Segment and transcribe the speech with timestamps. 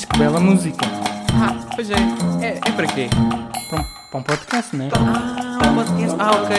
[0.00, 0.86] Mas que bela música.
[1.34, 1.94] Ah, pois é.
[2.40, 3.10] É, é para quê?
[3.68, 4.88] Para um, para um podcast, não é?
[4.94, 6.16] Ah, um podcast.
[6.18, 6.56] Ah, ok.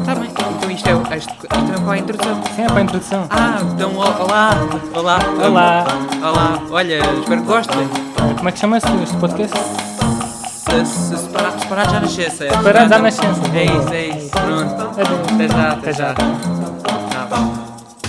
[0.00, 0.30] Está bem.
[0.56, 2.42] Então isto é, isto, isto é para a introdução.
[2.56, 3.26] Sim, é para a introdução.
[3.28, 4.52] Ah, então olá.
[4.94, 5.18] Olá.
[5.44, 5.84] Olá.
[6.22, 6.62] Olá.
[6.70, 7.88] Olha, espero que gostem.
[8.38, 9.58] Como é que chama-se este podcast?
[9.58, 12.48] Se, se já nascença.
[12.48, 13.42] Separar já nascença.
[13.54, 14.30] É isso, é isso.
[14.30, 15.00] Pronto.
[15.34, 16.14] Até já, até já.
[16.14, 17.50] Tá.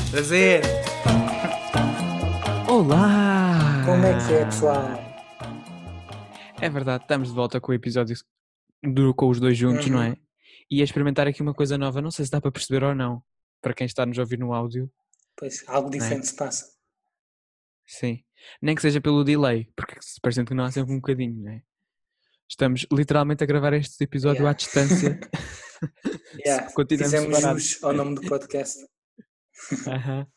[0.09, 0.61] Prazer.
[2.65, 3.14] Olá.
[4.05, 4.83] Como é que é, pessoal?
[6.61, 8.15] É verdade, estamos de volta com o episódio
[8.83, 10.15] do, com os dois juntos, não é?
[10.69, 13.23] E a experimentar aqui uma coisa nova, não sei se dá para perceber ou não,
[13.63, 14.91] para quem está a nos ouvir no áudio.
[15.35, 16.67] Pois, algo diferente se passa.
[17.87, 18.23] Sim.
[18.61, 21.51] Nem que seja pelo delay, porque se parece que não há sempre um bocadinho, não
[21.53, 21.63] é?
[22.47, 24.51] Estamos literalmente a gravar este episódio Yeah.
[24.51, 25.19] à distância.
[26.45, 27.63] Yeah, continuamos Fizemos separados.
[27.63, 28.85] jus ao nome do podcast.
[29.89, 30.27] Aham.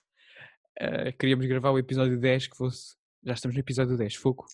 [0.81, 2.98] Eh, queríamos gravar o episódio 10 que fosse.
[3.25, 4.47] Já estamos no episódio 10, fogo.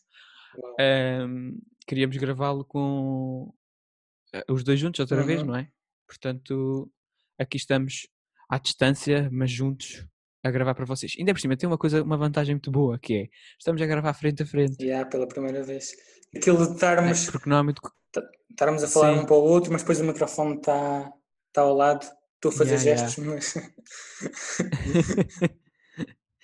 [0.58, 0.76] Uau.
[0.80, 3.52] Ahm, queríamos gravá-lo com
[4.32, 5.46] eh, os dois juntos outra vez, Uhum.
[5.48, 5.68] não é?
[6.06, 6.90] Portanto,
[7.38, 8.08] aqui estamos
[8.48, 10.06] à distância, mas juntos
[10.44, 11.14] a gravar para vocês.
[11.18, 14.12] Ainda por cima tem uma coisa, uma vantagem muito boa, que é estamos a gravar
[14.14, 14.82] frente a frente.
[14.82, 15.92] Yeah, pela primeira vez.
[16.36, 17.80] Aquilo de estarmos, Porque não há muito.
[18.50, 19.20] estarmos a falar Sim.
[19.20, 21.10] um para o outro, mas depois o microfone está
[21.52, 22.06] tá ao lado.
[22.36, 23.08] Estou a fazer Yeah, yeah.
[23.08, 23.54] gestos, mas.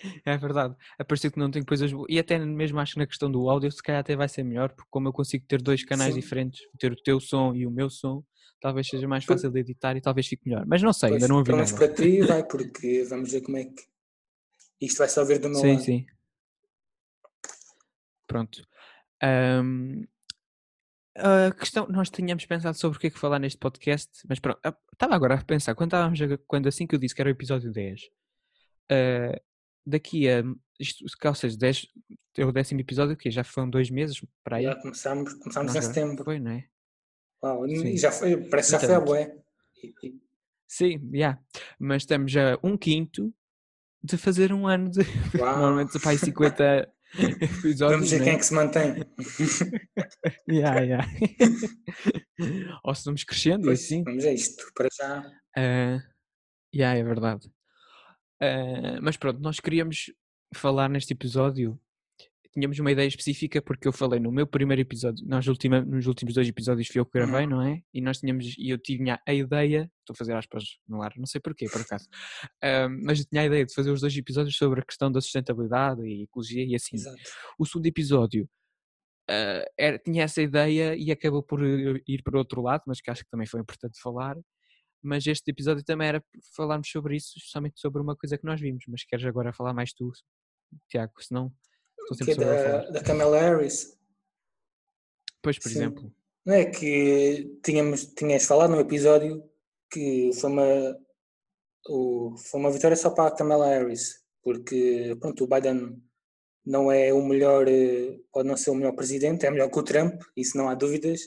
[0.25, 0.75] é verdade.
[0.99, 2.07] Apareceu que não tem coisas boas.
[2.09, 4.71] E até mesmo acho que na questão do áudio, se calhar até vai ser melhor,
[4.73, 6.21] porque como eu consigo ter dois canais Sim.
[6.21, 8.25] diferentes, ter o teu som e o meu som,
[8.61, 10.65] talvez seja mais fácil de editar e talvez fique melhor.
[10.67, 11.75] Mas não sei, Pois, ainda não ouvi nada.
[11.75, 13.83] para ti vai, porque vamos ver como é que.
[14.81, 15.83] Isto vai só ver do meu Sim, lado.
[15.85, 16.07] sim.
[18.27, 18.63] Pronto.
[19.23, 20.05] Ahm,
[21.17, 24.59] a questão, nós tínhamos pensado sobre o que é que falar neste podcast, mas pronto,
[24.65, 27.29] ah, estava agora a pensar, quando, estávamos a- quando assim que eu disse que era
[27.29, 28.03] o episódio 10,
[28.91, 29.41] ah,
[29.87, 30.43] daqui a,
[30.79, 31.87] isto, ou seja, 10,
[32.39, 34.65] é o décimo episódio, que já foram dois meses, para aí.
[34.65, 36.25] Já começámos, começámos em setembro.
[36.25, 36.65] Foi, não é?
[37.43, 39.37] Uau, e já foi, parece que já foi a bué.
[40.69, 41.39] Sim, já.
[41.79, 43.35] Mas estamos a um quinto
[44.03, 45.01] de fazer um ano de.
[45.39, 45.59] Uau.
[45.59, 47.79] Normalmente faz 50 episódios.
[47.79, 48.37] Vamos ver não quem é?
[48.37, 48.95] é que se mantém.
[50.49, 51.01] Ya, ya.
[52.85, 54.03] Ou se vamos crescendo Pois, assim.
[54.03, 54.65] Vamos a isto.
[54.75, 55.33] Para já.
[55.57, 56.03] Ah,
[56.75, 57.51] ya, é verdade.
[58.41, 60.13] Ah, mas pronto, nós queríamos
[60.55, 61.79] falar neste episódio.
[62.53, 66.35] Tínhamos uma ideia específica porque eu falei no meu primeiro episódio, nós ultima, nos últimos
[66.35, 67.81] dois episódios fui eu que gravei, não é?
[67.95, 71.27] E nós tínhamos, e eu tinha a ideia, estou a fazer aspas no ar, não
[71.27, 72.09] sei porquê, por acaso,
[72.63, 75.21] ah, mas eu tinha a ideia de fazer os dois episódios sobre a questão da
[75.21, 76.97] sustentabilidade e ecologia e assim.
[76.97, 77.19] Exato.
[77.57, 78.49] O segundo episódio
[79.29, 83.13] ah, era- tinha essa ideia e acabou por ir ir para outro lado, mas que
[83.13, 84.37] acho que também foi importante falar.
[85.03, 86.25] Mas este episódio também era
[86.55, 88.85] falarmos sobre isso, especialmente sobre uma coisa que nós vimos.
[88.89, 90.11] Mas queres agora falar mais tu,
[90.89, 91.13] Tiago?
[91.21, 91.53] Senão
[92.01, 92.83] estou Que sempre é a falar.
[92.85, 93.97] da, da Kamala Harris.
[95.43, 95.79] Pois, por Sim.
[95.79, 96.15] exemplo.
[96.45, 99.43] Não é que tínhamos, tinhas falado num episódio
[99.91, 100.99] que foi uma,
[101.89, 106.03] o, foi uma vitória só para a Kamala Harris, porque pronto, o Biden
[106.65, 109.83] não é o melhor, eh, pode não ser o melhor presidente, é melhor que o
[109.83, 111.21] Trump, isso não há dúvidas,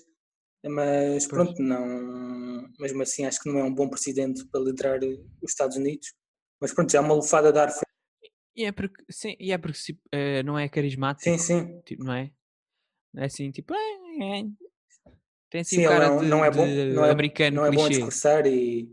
[0.70, 1.44] mas Pois.
[1.44, 5.52] pronto, não, mesmo assim acho que não é um bom presidente para liderar eh, os
[5.52, 6.14] Estados Unidos,
[6.60, 7.84] mas pronto, já é uma lufada de ar fresco.
[8.56, 12.04] E é porque, sim, e é porque se- eh, não é carismático, Sim, sim, tipo,
[12.04, 12.32] não é?
[13.16, 13.74] É assim, tipo.
[13.74, 14.44] "Ah, é".
[15.50, 17.78] Tem assim sim, cara não, de, não é bom, não é, americano não é bom
[17.88, 17.90] clichê.
[17.90, 18.90] discursar e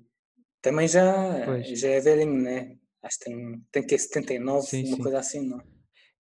[0.61, 1.79] também já, Pois.
[1.79, 2.77] já é velhinho, né?
[3.03, 5.03] Acho que tem, tem que 79, Sim, uma sim.
[5.03, 5.59] coisa assim, não?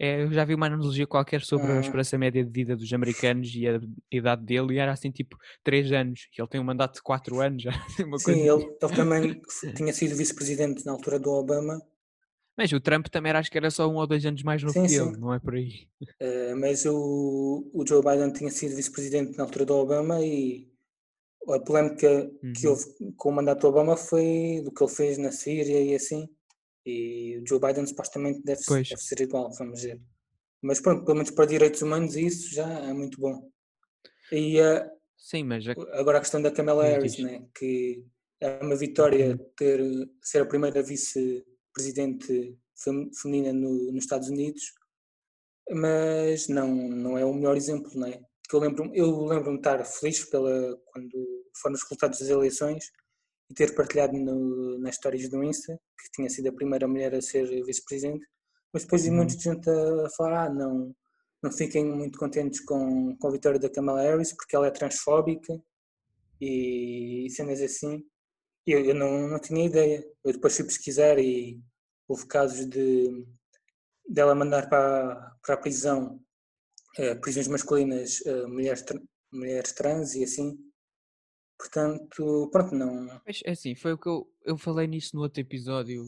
[0.02, 1.80] É, eu já vi uma analogia qualquer sobre a Ah.
[1.80, 3.78] esperança média de vida dos americanos e a
[4.10, 6.26] idade dele, e era assim tipo 3 anos.
[6.36, 8.40] E ele tem um mandato de 4 anos, assim, Sim, coisa.
[8.40, 9.42] ele, ele também
[9.76, 11.82] tinha sido vice-presidente na altura do Obama,
[12.56, 14.74] Mas o Trump também era, acho que era só um ou dois anos mais novo
[14.74, 15.20] Sim, que ele, sim.
[15.20, 15.88] não é por aí.
[16.18, 20.68] eh, mas o, o Joe Biden tinha sido vice-presidente na altura do Obama e
[21.48, 22.70] a polémica que Uhum.
[22.72, 22.84] houve
[23.16, 26.28] com o mandato do Obama foi do que ele fez na Síria e assim.
[26.86, 30.00] E o Joe Biden supostamente deve, deve ser igual, vamos ver.
[30.62, 33.50] Mas pronto, pelo menos para direitos humanos isso já é muito bom.
[34.32, 37.46] E eh, Sim, mas a- agora a questão da Kamala Diz, Harris, né?
[37.54, 38.04] que
[38.40, 39.50] é uma vitória Uhum.
[39.56, 39.80] ter,
[40.22, 44.72] ser a primeira vice-presidente fem- feminina no- nos Estados Unidos,
[45.70, 48.20] mas não, não é o melhor exemplo, não é?
[48.48, 51.10] Que eu lembro eu lembro-me de estar feliz pela, quando
[51.60, 52.90] foram os resultados das eleições
[53.50, 57.20] e ter partilhado no, nas histórias do Insta que tinha sido a primeira mulher a
[57.20, 58.24] ser vice-presidente,
[58.72, 59.16] mas depois vi Uhum.
[59.16, 60.94] muita gente a falar, ah, não,
[61.42, 65.60] não fiquem muito contentes com, com a vitória da Kamala Harris porque ela é transfóbica
[66.40, 68.04] e, e cenas assim.
[68.66, 70.04] Eu, eu não, não tinha ideia.
[70.24, 71.60] Eu depois fui pesquisar e
[72.08, 73.26] houve casos de
[74.08, 76.20] dela mandar para, para a prisão
[76.98, 78.84] eh, prisões masculinas, eh, mulheres,
[79.32, 80.58] mulheres trans e assim.
[81.60, 83.20] Portanto, pronto, não.
[83.26, 86.02] Mas é assim, foi o que eu, eu falei nisso no outro episódio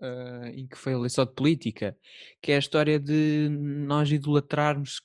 [0.00, 1.94] ah, em que falei só de política,
[2.40, 5.02] que é a história de nós idolatrarmos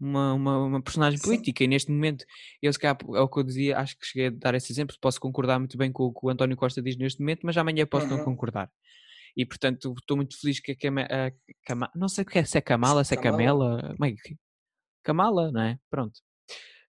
[0.00, 1.24] uma, uma, uma personagem Sim.
[1.24, 2.24] política e neste momento,
[2.62, 4.96] eu se calhar, é o que eu dizia, acho que cheguei a dar esse exemplo,
[5.00, 7.86] posso concordar muito bem com o que o António Costa diz neste momento, mas amanhã
[7.86, 8.24] posso não Uhum.
[8.24, 8.70] concordar.
[9.36, 11.30] E portanto estou muito feliz que a, Cama, a
[11.66, 13.78] Cama- não sei o que é, se é Kamala, se é Kamala.
[13.78, 13.96] Camela,
[15.02, 15.78] Kamala, não é?
[15.90, 16.20] Pronto.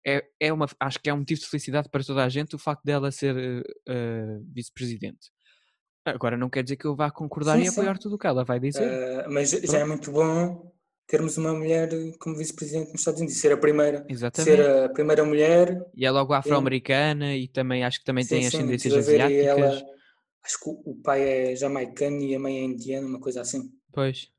[0.06, 2.60] É, é uma, acho que é um motivo de felicidade para toda a gente o
[2.60, 5.30] facto dela ser eh, vice-presidente.
[6.04, 8.02] Agora não quer dizer que eu vá concordar Sim, e apoiar sim.
[8.02, 8.84] tudo o que ela vai dizer.
[8.84, 10.72] Eh, mas já é muito bom
[11.08, 11.90] termos uma mulher
[12.20, 14.50] como vice-presidente nos Estados Unidos, ser a primeira, Exatamente.
[14.50, 15.86] ser a primeira mulher.
[15.94, 19.46] E é logo afro-americana e também acho que também tem Sim, sim, ascendências e asiáticas.
[19.46, 19.68] ela,
[20.44, 23.70] acho que o pai é jamaicano e a mãe é indiana, uma coisa assim.
[23.92, 24.30] Pois.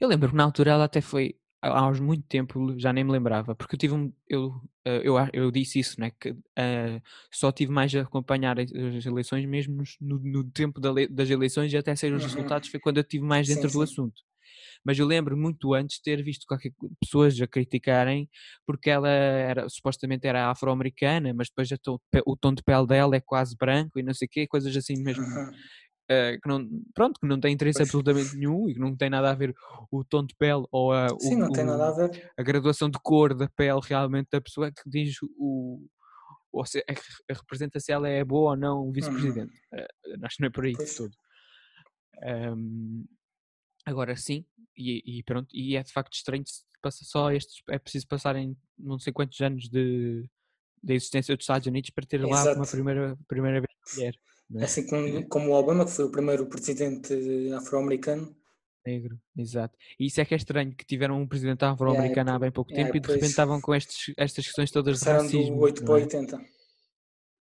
[0.00, 3.54] Eu lembro que na altura ela até foi, há muito tempo, já nem me lembrava,
[3.54, 7.00] porque eu tive um, eu, eh, eu, eu disse isso, né, que eh,
[7.32, 8.70] só tive mais a acompanhar as
[9.06, 12.24] eleições mesmo no, no tempo da das eleições e até sair os Uhum.
[12.24, 13.82] resultados foi quando eu estive mais Sim, dentro do sim.
[13.82, 14.22] assunto.
[14.84, 16.46] Mas eu lembro muito antes ter visto
[17.02, 18.28] pessoas a criticarem
[18.66, 21.68] porque ela era, supostamente era afro-americana, mas depois
[22.26, 24.96] o tom de pele dela é quase branco e não sei o quê, coisas assim
[24.98, 25.58] mesmo Aham.
[26.08, 27.88] Eh, que não, pronto, que não tem interesse Pois.
[27.88, 29.54] absolutamente nenhum e que não tem nada a ver
[29.90, 32.32] o tom de pele ou a, o- Sim, não tem nada a ver.
[32.36, 35.86] a graduação de cor da pele realmente da pessoa que diz o,
[36.52, 36.96] ou se, re-
[37.30, 39.52] representa se ela é boa ou não o vice-presidente.
[39.74, 39.86] Eh,
[40.22, 40.94] acho que não é por aí Pois.
[40.94, 41.14] todo.
[42.22, 43.04] Ahm,
[43.86, 44.44] agora sim,
[44.76, 46.44] e, e pronto, e é de facto estranho
[46.82, 50.28] passa só estes, é preciso passarem não sei quantos anos de,
[50.82, 52.70] de existência dos Estados Unidos para ter lá uma Exato.
[52.70, 54.14] primeira, primeira vez mulher.
[54.50, 54.64] Não é?
[54.64, 57.12] Assim como, como o Obama, que foi o primeiro presidente
[57.54, 58.34] afro-americano.
[58.86, 59.76] Negro, exato.
[60.00, 62.72] E isso é que é estranho, que tiveram um presidente afro-americano há po- bem pouco
[62.72, 65.56] tempo e de repente estavam com estes, estas questões todas de racismo.
[65.56, 66.02] do 8 não para é?
[66.04, 66.40] 80.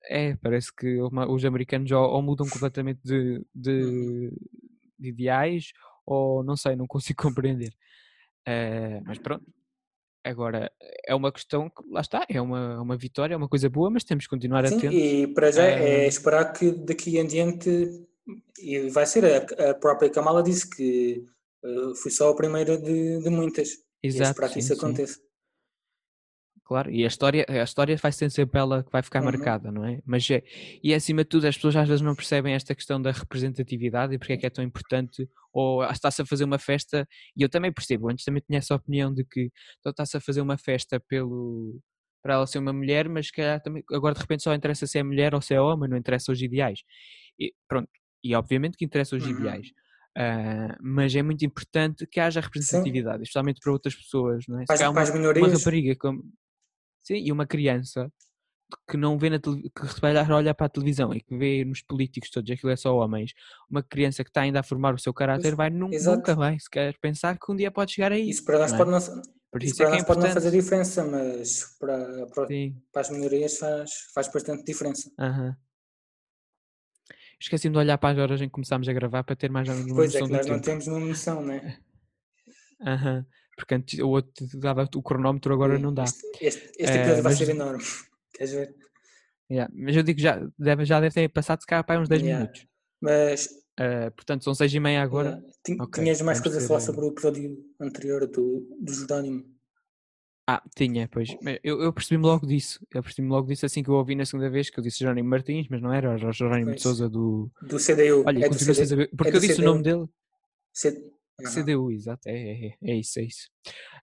[0.09, 3.45] É, parece que os americanos ou, ou mudam completamente de, Uhum.
[3.55, 4.31] de,
[4.99, 5.73] de ideais
[6.07, 7.73] ou não sei, não consigo compreender.
[8.47, 9.45] Eh, mas pronto,
[10.25, 10.71] agora
[11.07, 14.05] é uma questão que lá está, é uma, uma vitória, é uma coisa boa, mas
[14.05, 14.97] temos que continuar Sim, atentos.
[14.97, 16.07] e para já é Ah.
[16.07, 18.07] esperar que daqui em diante,
[18.59, 21.25] e vai ser, a, a própria Kamala disse que
[21.65, 23.71] eh, foi só a primeira de, de muitas.
[24.03, 24.81] e é Exato, esperar que isso sim.
[24.81, 25.19] aconteça.
[26.71, 29.25] Claro, e a história, a história vai ser sempre ela que vai ficar Uhum.
[29.25, 30.01] marcada, não é?
[30.07, 30.41] Mas é,
[30.85, 34.19] e acima de tudo, as pessoas às vezes não percebem esta questão da representatividade e
[34.19, 37.49] porque é que é tão importante, ou ah, está-se a fazer uma festa, e eu
[37.49, 39.51] também percebo, antes também tinha essa opinião de que
[39.81, 41.81] então está-se a fazer uma festa pelo
[42.23, 44.97] para ela ser uma mulher, mas se calhar também, agora de repente só interessa se
[44.97, 46.83] é mulher ou se é homem, não interessa os ideais.
[47.37, 47.89] E pronto,
[48.23, 49.31] e obviamente que interessa os Uhum.
[49.31, 49.67] ideais.
[50.17, 54.63] ah, mas é muito importante que haja representatividade, especialmente para outras pessoas, não é?
[54.63, 55.53] Se Para as- calhar para as uma, uma minorias.
[55.53, 56.23] rapariga como,
[57.11, 58.13] Sim, e uma criança
[58.89, 61.65] que não vê na tele- que se calhar olha para a televisão e que vê
[61.65, 63.33] nos políticos todos aquilo é só homens,
[63.69, 66.19] uma criança que está ainda a formar o seu caráter vai nu- exato.
[66.19, 68.31] nunca vai sequer pensar que um dia pode chegar aí.
[68.31, 68.79] Isso para nós não é?
[68.85, 71.77] pode não, Por isso isso é para que é nós pode não fazer diferença, mas
[71.81, 72.47] para, para,
[72.93, 75.11] para as minorias faz, faz bastante diferença.
[75.19, 75.57] aham.
[77.41, 79.75] Esqueci-me de olhar para as horas em que começámos a gravar para ter mais ou
[79.75, 80.67] menos uma Pois é, noção que do nós não tempo.
[80.67, 81.79] temos uma noção, né?
[82.87, 83.27] Aham.
[83.57, 86.05] Porque antes o outro dava o cronómetro, agora não dá.
[86.05, 87.83] Este, este, este Eh, episódio vai mas- ser enorme.
[88.33, 88.75] Queres ver?
[89.51, 92.09] Yeah, Mas eu digo que já deve, já deve ter passado se calhar para uns
[92.09, 92.41] 10 Yeah.
[92.45, 92.67] minutos.
[93.03, 95.43] Mas Ah, portanto, são 6 e meia agora.
[95.69, 99.45] yeah, tinhas mais vamos coisa a falar eh, sobre o episódio anterior do, do Jerónimo.
[100.49, 101.29] Ah, tinha, pois.
[101.63, 102.85] Eu, eu percebi-me logo disso.
[102.93, 105.29] Eu percebi-me logo disso assim que eu ouvi na segunda vez, que eu disse Jerónimo
[105.29, 106.83] Martins, mas não era, era o Jerónimo de.
[106.83, 107.51] Souza do.
[107.63, 108.25] Do CDU.
[108.27, 108.75] Olha, é do CDU.
[108.87, 109.11] saber.
[109.17, 109.97] Porque do eu disse o nome CDU.
[109.99, 110.09] dele.
[110.73, 111.13] C-
[111.47, 111.53] Aham.
[111.65, 112.29] CDU, exato.
[112.29, 113.49] É, é, é, é isso, é isso.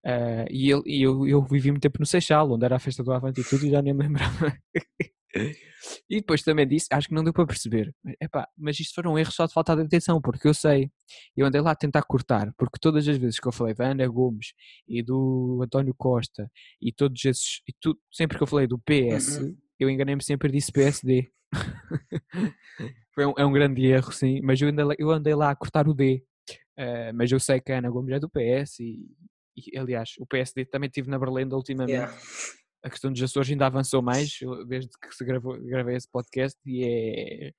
[0.06, 3.04] Ah, e ele, e eu, eu vivi muito tempo no Seixal, onde era a festa
[3.04, 4.56] do Avante e tudo, e já nem me lembrava.
[6.10, 7.94] e depois também disse, acho que não deu para perceber.
[8.22, 10.90] Epá, mas isto foram erros só de falta de atenção, porque eu sei.
[11.36, 14.08] Eu andei lá a tentar cortar, porque todas as vezes que eu falei da Ana
[14.08, 14.54] Gomes
[14.88, 16.50] e do António Costa
[16.82, 19.56] e todos esses, e tu, sempre que eu falei do PS, Uhum.
[19.80, 21.30] eu enganei-me sempre e disse PSD.
[23.14, 25.56] Foi um, é um grande erro, sim, mas eu andei, lá- eu andei lá a
[25.56, 26.24] cortar o D.
[26.78, 29.10] Eh, mas eu sei que a Ana Gomes é do PS e,
[29.56, 31.96] e, aliás, o PSD também tive na Berlinda ultimamente.
[31.96, 32.16] Yeah.
[32.84, 36.86] A questão dos Açores ainda avançou mais desde que se gravou, gravei esse podcast e
[36.86, 37.52] é.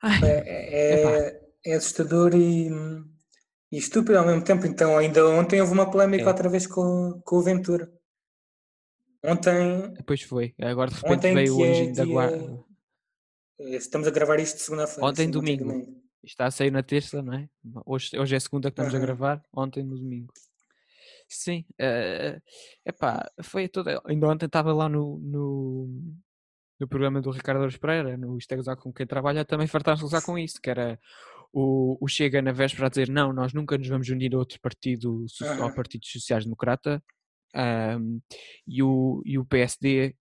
[0.00, 2.68] Ai, É, é, é assustador e,
[3.72, 4.64] e estúpido ao mesmo tempo.
[4.64, 6.28] Então, ainda ontem houve uma polémica É.
[6.28, 7.92] outra vez com, com o Ventura.
[9.24, 10.54] Ontem, depois foi.
[10.60, 12.64] Agora de repente veio o é anjinho da guarda.
[13.60, 15.06] estamos a gravar isto segunda-feira.
[15.08, 15.30] Ontem
[18.90, 19.00] sim,
[21.28, 22.40] Sim, eh,
[22.84, 24.00] epá, foi toda.
[24.04, 26.14] Ainda ontem estava lá no, no,
[26.78, 30.02] no programa do Ricardo Aros Pereira, no Isto é Gozar com quem trabalha, também fartaram-se
[30.02, 30.98] gozar com isso, que era
[31.52, 34.60] o, o Chega na véspera a dizer não, nós nunca nos vamos unir a outro
[34.60, 35.26] partido,
[35.60, 35.74] ao.
[35.74, 37.02] Partido Social Democrata,
[37.54, 38.18] ahm,
[38.66, 40.14] e, o, e o PSD,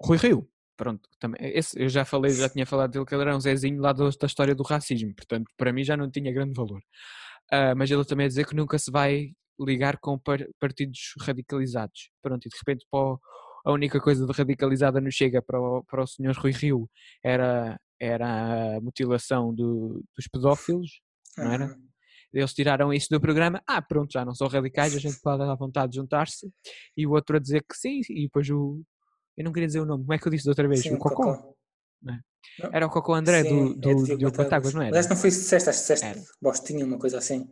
[0.00, 3.36] Rui Rio, pronto, também, esse, eu já falei, já tinha falado dele que ele era
[3.36, 6.52] um Zezinho lá do- da história do racismo, portanto, para mim já não tinha grande
[6.54, 6.80] valor.
[7.50, 12.10] Ah, mas ele também a dizer que nunca se vai ligar com par- partidos radicalizados.
[12.22, 13.18] Pronto, e de repente o-
[13.64, 16.88] a única coisa de radicalizada no Chega para o, para o senhor Rui Rio
[17.24, 21.00] era, era a mutilação do- dos pedófilos,
[21.38, 21.64] não era?
[21.66, 21.76] Aham.
[22.32, 25.54] Eles tiraram isso do programa, ah pronto, já não são radicais, a gente pode à
[25.54, 26.52] vontade de juntar-se,
[26.94, 28.82] e o outro a dizer que sim, e depois o...
[29.36, 30.80] Eu não queria dizer o nome, como é que eu disse da outra vez?
[30.80, 31.34] Sim, o Cocó?
[31.34, 31.54] Cocó.
[32.02, 32.18] Não.
[32.72, 35.02] Era o Cocó André Sim, do, é do, Diogo Diogo Batáguas, não Mas era?
[35.04, 36.14] que não foi isso que disseste, acho que Era.
[36.14, 37.50] disseste Bostinha, uma coisa assim.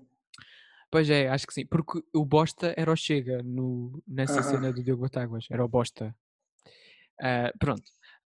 [0.91, 1.67] Pois é, acho que sim.
[1.67, 5.47] Porque o Bosta era o Chega no, nessa cena do Diogo Batáguas.
[5.51, 6.15] Era o Bosta.
[7.21, 7.83] Ah, pronto.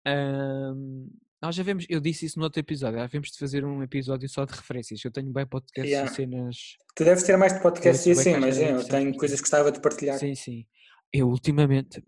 [0.05, 1.08] Ahm,
[1.41, 4.29] nós já vemos, eu disse isso no outro episódio, já vemos de fazer um episódio
[4.29, 5.03] só de referências.
[5.03, 6.12] Eu tenho bem podcasts Yeah.
[6.12, 6.58] e cenas.
[6.96, 9.72] Tu deves ter mais de podcasts e assim, mas é, eu tenho coisas que gostava
[9.72, 10.20] de partilhar.
[10.20, 10.65] Sim, sim.
[11.12, 12.03] Eu ultimamente,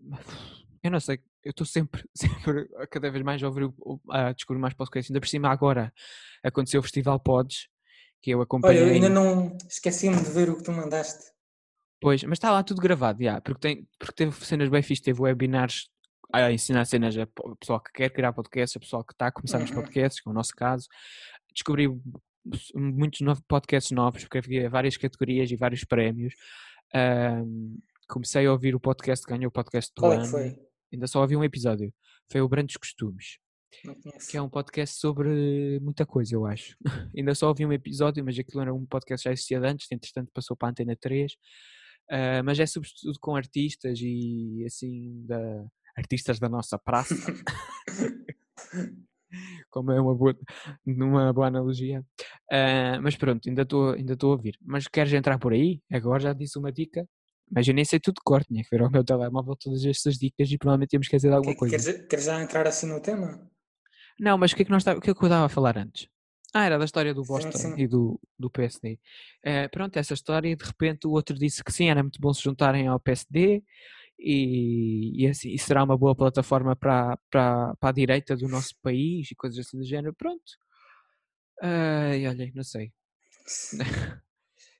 [0.82, 3.68] eu não sei, eu estou sempre, sempre cada vez mais a ouvir,
[4.10, 5.10] a descobrir mais podcasts.
[5.10, 5.92] Ainda por cima agora
[6.42, 7.68] aconteceu o Festival Pods,
[8.22, 8.82] que eu Olha, acompanhei.
[8.82, 11.32] eu ainda não esqueci-me de ver o que tu mandaste.
[12.00, 15.20] Pois, mas está lá tudo gravado, já, porque, tem, porque teve cenas bem fixe, teve
[15.22, 15.88] webinars
[16.32, 17.26] a ensinar cenas a
[17.58, 19.76] pessoal que quer criar podcasts, a pessoal que está a começar nos Uhum.
[19.76, 20.86] podcasts, que é o nosso caso.
[21.54, 21.88] Descobri
[22.74, 26.34] muitos novos podcasts novos, porque havia várias categorias e vários prémios.
[26.92, 27.76] Ahm,
[28.08, 30.30] comecei a ouvir o podcast, ganhou o podcast do Qual é que ano.
[30.30, 30.58] foi?
[30.92, 31.92] Ainda só ouvi um episódio.
[32.30, 33.38] Foi o Brandos Costumes,
[34.30, 36.76] que é um podcast sobre muita coisa, eu acho.
[37.16, 40.30] Ainda só ouvi um episódio, mas aquilo era um podcast que já existia antes, entretanto
[40.32, 41.32] passou para a Antena 3.
[42.10, 47.14] Ah, mas é sobretudo com artistas e assim, da, artistas da nossa praça.
[49.70, 50.36] Como é uma boa,
[50.86, 52.04] numa boa analogia.
[52.50, 54.56] Ah, mas pronto, ainda estou ainda estou a ouvir.
[54.60, 55.80] Mas queres entrar por aí?
[55.90, 57.06] Agora já disse uma dica.
[57.50, 60.16] Mas eu nem sei tudo de cor, tinha que ver ao meu telemóvel todas estas
[60.18, 61.76] dicas e provavelmente temos que dizer alguma Que- coisa.
[61.76, 63.50] Queres, queres já entrar assim no tema?
[64.18, 65.48] Não, mas o que é que, nós tá- o que é que eu estava a
[65.48, 66.08] falar antes?
[66.52, 67.74] Ah, era da história do Sim, Bosta sim.
[67.76, 68.98] e do, do PSD.
[69.42, 72.32] Eh, pronto, essa história, e de repente o outro disse que sim, era muito bom
[72.32, 73.62] se juntarem ao PSD
[74.18, 78.74] e, e, assim, e será uma boa plataforma para, para, para a direita do nosso
[78.80, 80.14] país e coisas assim do género.
[80.14, 80.44] Pronto.
[81.60, 82.92] Ai, olha, não sei.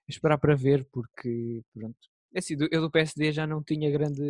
[0.09, 1.99] Esperar para ver, porque, pronto.
[2.35, 4.23] É Assim, eu do PSD já não tinha grande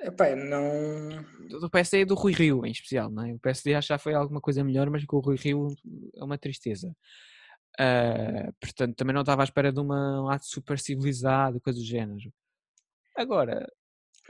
[0.00, 1.24] Epá, não.
[1.48, 3.32] do PSD e do Rui Rio em especial, não é?
[3.32, 5.68] O PSD acho que já foi alguma coisa melhor, mas com o Rui Rio
[6.14, 6.94] é uma tristeza.
[7.78, 11.84] Ah, portanto, também não estava à espera de uma, um ato super civilizado, coisa do
[11.84, 12.32] género.
[13.16, 13.66] Agora,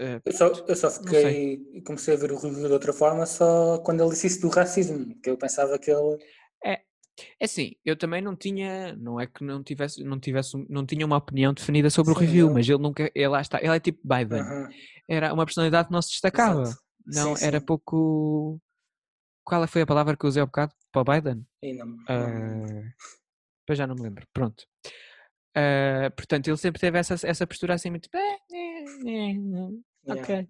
[0.01, 3.27] ah, Eu só, eu só fiquei e comecei a ver o review de outra forma
[3.27, 6.19] só quando ele disse isso do racismo, que eu pensava que ele.
[7.41, 10.85] É assim, eu também não tinha, não é que não tivesse, não tivesse, um- não
[10.85, 13.41] tinha uma opinião definida sobre o Sim, Rui Rio, eu- mas ele nunca, ele lá
[13.41, 14.43] está, ele é tipo Biden,
[15.09, 16.81] era uma personalidade que não se destacava, exato.
[17.07, 17.67] não, Sim, era sim.
[17.67, 18.61] pouco,
[19.45, 21.47] qual foi a palavra que eu usei há bocado para Biden?
[21.63, 22.83] Não, não-
[23.67, 24.25] Pois já não me lembro.
[24.33, 24.65] Pronto.
[25.57, 28.09] Ah, portanto, ele sempre teve essa, essa postura assim muito.
[28.15, 29.75] "Eh, eh, eh, eh, yeah.
[30.09, 30.49] Ok.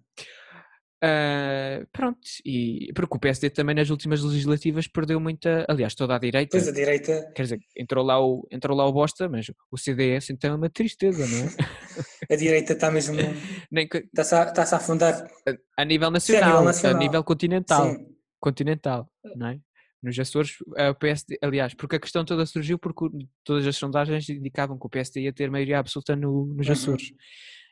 [1.01, 2.19] Ah, pronto.
[2.43, 5.65] E porque o PSD também nas últimas legislativas perdeu muita.
[5.69, 6.57] Aliás, toda a direita.
[6.57, 10.31] Pois a direita, Quer dizer, entrou lá, o, entrou lá o Bosta, mas o CDS
[10.31, 11.47] então é uma tristeza, não é?
[12.33, 13.15] a direita está mesmo.
[13.71, 15.27] Está-se a, está-se a afundar.
[15.47, 16.99] a, a nível Sim, a nacional, nível a nacional.
[16.99, 17.91] nível continental.
[17.95, 18.05] Sim,
[18.39, 19.59] continental, não é?
[20.01, 23.11] Nos Açores, a PSD, aliás, porque a questão toda surgiu porque o-
[23.43, 26.73] todas as sondagens indicavam que o PSD ia ter maioria absoluta no- nos Uhum.
[26.73, 27.11] Açores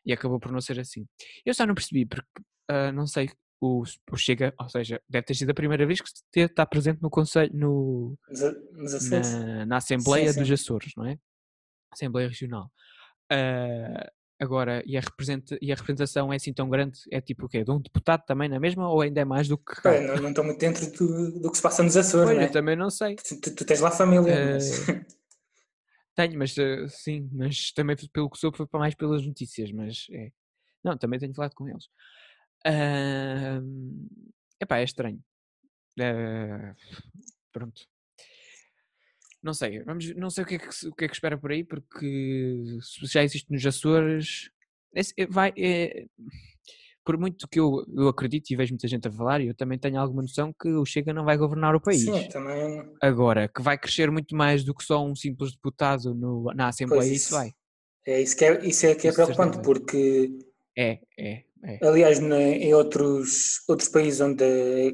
[0.05, 1.05] e acabou por não ser assim.
[1.45, 2.27] Eu só não percebi, porque
[2.67, 3.29] ah, não sei,
[3.61, 7.09] o, o Chega, ou seja, deve ter sido a primeira vez que está presente no
[7.09, 8.17] Conselho, no,
[9.09, 10.53] na, na Assembleia Sim, dos sim.
[10.53, 11.17] Açores, não é?
[11.91, 12.71] Assembleia Regional.
[13.31, 15.01] Ah, agora, e a,
[15.61, 16.99] e a representação é assim tão grande?
[17.11, 17.63] É tipo o quê?
[17.63, 19.81] De um deputado também na mesma ou ainda é mais do que?
[19.81, 22.45] Pá, não, não estou muito dentro do, do que se passa nos Açores, não é?
[22.45, 23.15] eu também não sei.
[23.15, 24.85] Tu, tu- tu tens lá família, mas.
[26.15, 26.55] Tenho, mas
[26.89, 30.31] sim, mas também pelo que soube foi para mais pelas notícias, mas é.
[30.83, 31.85] Não, também tenho falado com eles.
[32.63, 34.07] Ahm,
[34.59, 35.19] epá, é estranho.
[35.99, 36.73] Eh,
[37.51, 37.81] pronto.
[39.41, 41.51] Não sei, vamos, não sei o que, é que, o que é que espera por
[41.51, 44.49] aí, porque se já existe nos Açores,
[44.95, 46.07] eh, vai, eh,
[47.03, 49.77] por muito que eu, eu acredito e vejo muita gente a falar, e eu também
[49.77, 52.01] tenho alguma noção que o Chega não vai governar o país.
[52.01, 52.91] Sim, também.
[52.99, 57.01] Agora, que vai crescer muito mais do que só um simples deputado no- na Assembleia,
[57.01, 57.33] Pois isso isso.
[57.35, 57.51] vai.
[58.07, 60.39] É isso que é, isso é, que é preocupante, porque,
[60.77, 61.79] É, é, é.
[61.87, 64.43] aliás, em outros, outros países onde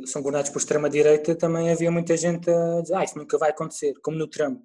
[0.08, 3.94] são governados por extrema-direita também havia muita gente a dizer ah, isso nunca vai acontecer,
[4.01, 4.62] como no Trump.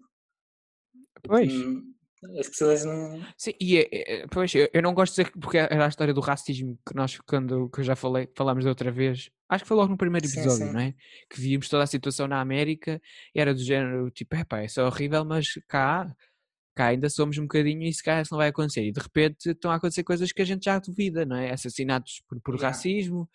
[1.23, 1.53] Pois.
[1.53, 1.93] Hum,
[2.41, 3.21] As pessoas não.
[3.37, 5.89] Sim, e é, é- pois, eu, eu não gosto de dizer que- porque era a
[5.89, 9.65] história do racismo que nós, quando que eu já falei, falámos da outra vez, acho
[9.65, 10.73] que foi logo no primeiro Sim, episódio, sim.
[10.73, 10.95] não é?
[11.31, 13.01] Que víamos toda a situação na América,
[13.35, 16.11] era do género, tipo, epá, isso é horrível, mas cá,
[16.76, 18.85] cá ainda somos um bocadinho e se cá isso não vai acontecer.
[18.85, 21.52] E de repente estão a acontecer coisas que a gente já duvida, não é?
[21.52, 22.68] Assassinatos por, por Yeah.
[22.68, 23.28] racismo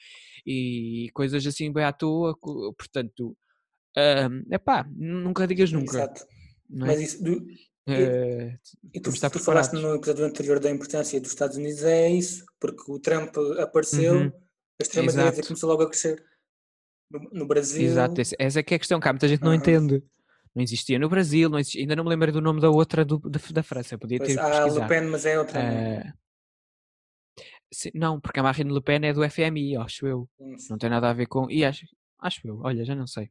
[0.45, 2.37] e coisas assim bem à toa,
[2.77, 3.35] portanto,
[3.97, 6.21] é epá, nunca digas nunca, Exato.
[6.23, 6.25] é?
[6.69, 7.23] Mas isso.
[7.23, 7.45] do-
[7.87, 8.57] Eh,
[8.93, 12.09] E tu, de estar tu falaste no episódio anterior da importância dos Estados Unidos, é
[12.11, 14.27] isso, porque o Trump apareceu, Uhum.
[14.27, 16.23] a extrema-direita começou logo a crescer.
[17.09, 17.83] No, no Brasil.
[17.83, 20.01] Exato, esse- essa é que é a questão que há muita gente não entende.
[20.55, 23.19] Não existia no Brasil, não existia, ainda não me lembro do nome da outra do-
[23.19, 24.87] da, da França, podia Pois, ter há a Le pesquisado.
[24.89, 25.61] Pen, mas é outra.
[25.63, 25.69] não?
[25.77, 26.13] Eh,
[27.73, 30.29] se- não, porque a Marine Le Pen é do FMI, acho eu.
[30.39, 30.67] Não sei.
[30.71, 31.49] Não tem nada a ver com.
[31.49, 31.85] E acho,
[32.19, 33.29] acho eu, olha, já não sei.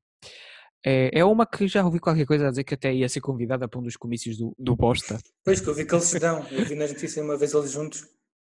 [0.84, 3.68] É, é uma que já ouvi qualquer coisa a dizer que até ia ser convidada
[3.68, 5.18] para um dos comícios do, do Bosta.
[5.44, 6.38] Pois que eu vi que eles se dão.
[6.50, 8.08] Eu vi nas notícias uma vez eles juntos.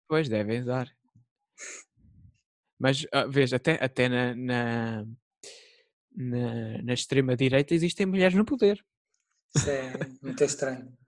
[0.07, 0.87] Pois devem dar.
[2.79, 5.05] Mas ah, veja, até, até na, na,
[6.15, 8.83] na, na extrema-direita existem mulheres no poder.
[9.55, 10.91] Isso é muito estranho.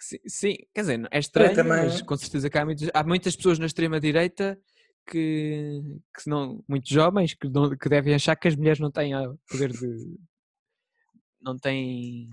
[0.00, 3.36] Sim, sim, quer dizer, é estranho, também- mas com certeza que há muitas, há muitas
[3.36, 4.60] pessoas na extrema-direita
[5.06, 5.80] que,
[6.16, 9.32] que não, muitos jovens que, não- que devem achar que as mulheres não têm ah,
[9.48, 10.16] poder de.
[11.40, 12.28] não têm.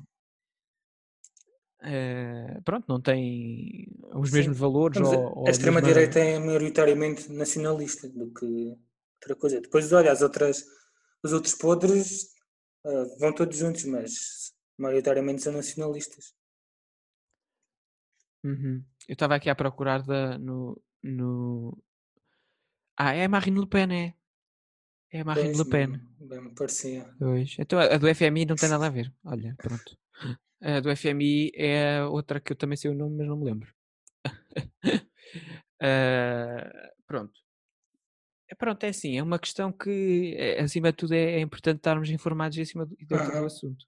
[1.84, 5.52] eh, pronto, não têm os Sim, mesmos valores Mas ou, a- ou a a mesma-
[5.52, 8.76] extrema-direita é maioritariamente nacionalista do que
[9.22, 9.62] outra coisa.
[9.62, 10.66] Depois, olha, as outras,
[11.24, 12.30] os outros podres
[12.86, 16.34] ah, vão todos juntos, mas maioritariamente são nacionalistas.
[18.44, 18.84] Uhum.
[19.08, 21.78] Eu estava aqui a procurar da, no, no.
[22.98, 24.14] Ah, é a Marine Le Pen, é.
[25.12, 26.02] É a Marine Pois, Le Pen.
[26.20, 27.14] Bem, me parecia.
[27.18, 27.56] Pois.
[27.60, 29.14] Então a do FMI não tem nada a ver.
[29.24, 29.98] Olha, pronto.
[30.62, 33.74] A do FMI é outra que eu também sei o nome, mas não me lembro.
[35.82, 37.34] Ah, pronto.
[38.50, 41.78] É, pronto, é assim, é uma questão que, eh, acima de tudo, é, é importante
[41.78, 43.86] estarmos informados em cima do, dentro do assunto.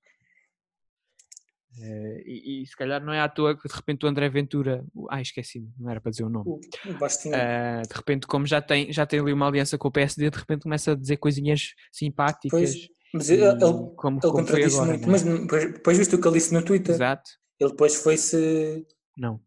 [1.80, 4.86] Eh, e, e se calhar não é à toa que de repente o André Ventura,
[5.10, 6.50] ai esqueci, não era para dizer o nome.
[6.50, 7.36] O, Bastinho.
[7.36, 10.38] Ah, de repente, como já tem, já tem ali uma aliança com o PSD, de
[10.38, 12.52] repente começa a dizer coisinhas simpáticas.
[12.52, 13.60] Pois, mas e ele, ele,
[13.96, 15.08] como, ele como foi agora, muito.
[15.08, 15.48] não é?
[15.52, 16.96] Mas depois, viste o que ele disse no Twitter.
[16.96, 17.32] Exato.
[17.60, 18.86] Ele depois foi-se.
[19.18, 19.42] Não.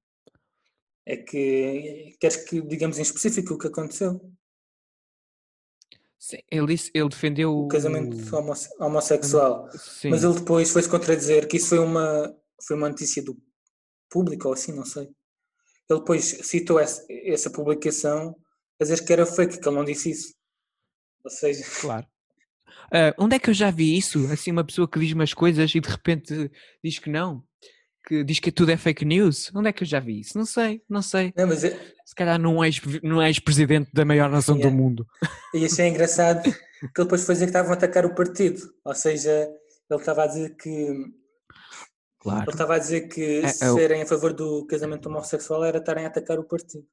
[1.06, 2.16] É que.
[2.18, 4.20] Queres que digamos em específico o que aconteceu?
[6.26, 9.68] Sim, ele, disse, ele defendeu O casamento homosse- homossexual.
[9.72, 10.08] Sim.
[10.08, 12.34] Mas ele depois foi-se contradizer que isso foi uma,
[12.66, 13.36] foi uma notícia do
[14.10, 15.02] público ou assim, não sei.
[15.90, 18.34] Ele depois citou essa, essa publicação
[18.80, 20.34] a dizer que era fake, que ele não disse isso.
[21.22, 22.06] Ou seja, Claro.
[22.90, 24.26] Ah, onde é que eu já vi isso?
[24.32, 26.50] Assim, uma pessoa que diz umas coisas e de repente
[26.82, 27.44] diz que não,
[28.06, 29.50] que diz que tudo é fake news.
[29.54, 30.36] Onde é que eu já vi isso?
[30.36, 31.32] Não sei, não sei.
[31.36, 34.76] não, mas é- Se calhar num ex- num ex-presidente da maior nação do Yeah.
[34.82, 35.06] mundo.
[35.54, 38.60] e achei engraçado que ele depois foi dizer que estavam a atacar o partido.
[38.84, 39.30] Ou seja,
[39.90, 41.14] ele estava a dizer que ele
[42.20, 42.50] Claro.
[42.50, 46.08] estava a dizer que É, é serem a favor do casamento homossexual era estarem a
[46.08, 46.86] atacar o partido.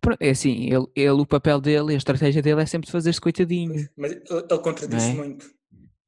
[0.00, 3.20] Pronto, é assim, ele, ele, o papel dele, a estratégia dele é sempre de fazer-se
[3.20, 3.88] coitadinho.
[3.96, 5.12] Mas ele, ele contradiz é?
[5.12, 5.50] muito.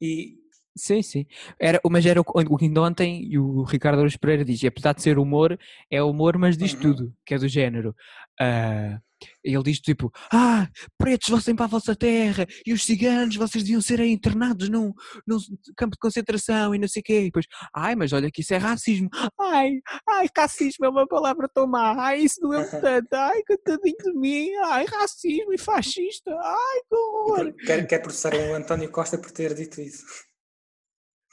[0.00, 0.37] E
[0.78, 1.26] Sim, sim.
[1.60, 4.62] Era, mas era o que o que ainda ontem e o Ricardo Aruz Pereira diz,
[4.64, 5.58] apesar de ser humor,
[5.90, 6.80] é humor, mas diz Uhum.
[6.80, 7.94] tudo, que é do género.
[8.40, 9.00] ah,
[9.42, 13.80] ele diz tipo, ah, pretos voltem para a vossa terra, e os ciganos, vocês deviam
[13.80, 14.92] ser aí internados num,
[15.26, 15.38] num
[15.76, 17.20] campo de concentração e não sei o quê.
[17.22, 19.08] E depois, ai, mas olha que isso é racismo.
[19.40, 19.72] Ai,
[20.08, 21.96] ai, racismo é uma palavra tão má.
[22.00, 23.12] Ai, isso doeu tanto.
[23.12, 24.54] Ai, coitadinho de mim.
[24.66, 26.30] Ai, racismo e fascista.
[26.32, 27.52] Ai, que horror.
[27.66, 30.04] quer, quer processar o António Costa por ter dito isso.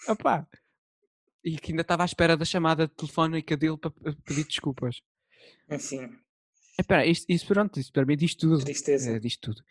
[0.07, 0.47] Opá.
[1.43, 5.01] E que ainda estava à espera da chamada telefónica dele para para pedir desculpas.
[5.69, 6.09] Enfim,
[6.77, 8.61] Espera, isto, isso pronto, isso para mim diz tudo.
[8.61, 9.11] tristeza.
[9.11, 9.61] eh, diz tudo.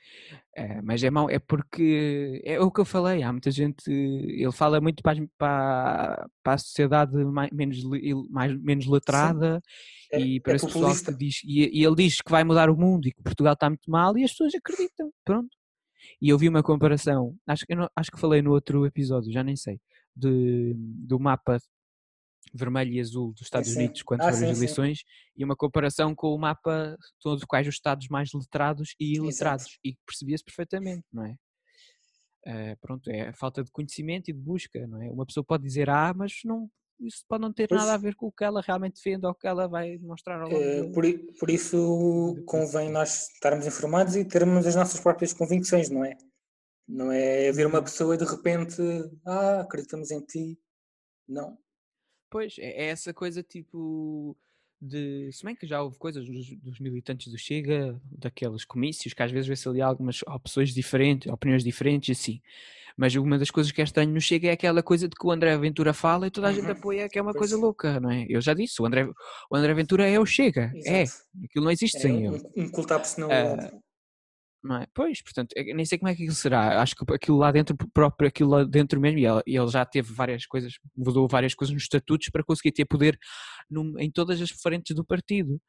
[0.56, 4.50] Eh, mas é mau, é porque é o que eu falei, há muita gente, ele
[4.52, 7.78] fala muito para, para, para a sociedade mais, menos,
[8.30, 9.60] mais, menos letrada
[10.10, 12.70] É- e é para esse pessoal que diz, e, e ele diz que vai mudar
[12.70, 15.50] o mundo e que Portugal está muito mal e as pessoas acreditam, pronto.
[16.22, 19.44] E eu vi uma comparação, acho, eu não- acho que falei no outro episódio, já
[19.44, 19.78] nem sei,
[20.16, 21.58] de, do mapa
[22.52, 23.76] vermelho e azul dos Estados sim.
[23.76, 24.58] Unidos quando Ah, foram as sim, sim.
[24.58, 25.04] eleições
[25.36, 29.78] e uma comparação com o mapa de todos quais os estados mais letrados e iletrados
[29.84, 31.36] e percebia-se perfeitamente, não é?
[32.46, 35.10] Eh, pronto, é a falta de conhecimento e de busca, não é?
[35.10, 37.80] Uma pessoa pode dizer A, mas não isso pode não ter Pois.
[37.80, 40.40] nada a ver com o que ela realmente defende ou o que ela vai demonstrar
[40.40, 41.04] ao longo do- por,
[41.40, 46.16] por isso convém nós estarmos informados e termos as nossas próprias convicções, não é?
[46.86, 48.76] Não é haver uma pessoa e de repente,
[49.26, 50.58] ah, acreditamos em ti.
[51.28, 51.56] Não.
[52.30, 54.36] Pois, é, é essa coisa tipo
[54.80, 55.30] de.
[55.32, 59.30] Se bem que já houve coisas dos, dos militantes do Chega, daqueles comícios, que às
[59.30, 62.40] vezes vê-se ali algumas opções diferentes, opiniões diferentes, assim.
[62.96, 65.30] Mas uma das coisas que é estranho no Chega é aquela coisa de que o
[65.32, 66.70] André Ventura fala e toda a gente Uhum.
[66.72, 67.50] apoia, que é uma Pois.
[67.50, 68.24] coisa louca, não é?
[68.28, 69.04] Eu já disse, o André,
[69.50, 71.22] o André Ventura é o Chega, é, Exato.
[71.44, 72.44] aquilo não existe É sem um, ele.
[72.56, 73.76] um culto à personalidade.
[74.64, 74.86] Não é?
[74.94, 76.80] Pois, portanto, eu nem sei como é que aquilo será.
[76.80, 80.10] Acho que aquilo lá dentro, próprio aquilo lá dentro mesmo, e ele, ele já teve
[80.14, 83.18] várias coisas, mudou várias coisas nos estatutos para conseguir ter poder
[83.70, 85.60] num- em todas as frentes do partido.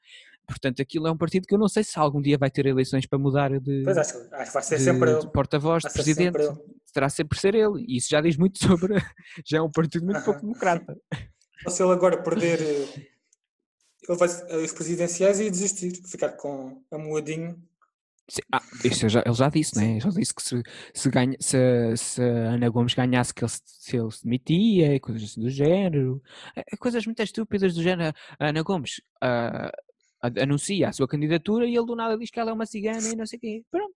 [0.48, 3.06] Portanto, aquilo é um partido que eu não sei se algum dia vai ter eleições
[3.06, 5.28] para mudar de, Pois acho, acho que vai ser de- sempre ele.
[5.28, 6.62] porta-voz, de sempre presidente.
[6.94, 7.84] Terá sempre ser ele.
[7.88, 8.94] E isso já diz muito sobre.
[9.46, 10.48] já é um partido muito pouco Aham.
[10.48, 10.98] democrata.
[11.66, 13.08] Ou se ele agora perder eh,
[14.08, 17.56] ele vai, eh, os presidenciais e desistir, ficar com amoadinho.
[17.56, 17.64] Sim,
[18.52, 19.92] Ah, isso já- ele já disse, né?
[19.92, 21.58] Ele já disse que se, se, ganha, se,
[21.96, 25.50] se a Ana Gomes ganhasse, que ele se, ele se demitia, e coisas assim do
[25.50, 26.22] género.
[26.56, 28.16] Eh, eh, Coisas muito estúpidas do género.
[28.40, 29.72] A Ana Gomes a-
[30.42, 33.16] anuncia a sua candidatura e ele do nada diz que ela é uma cigana e
[33.16, 33.64] não sei o quê.
[33.70, 33.94] Pronto.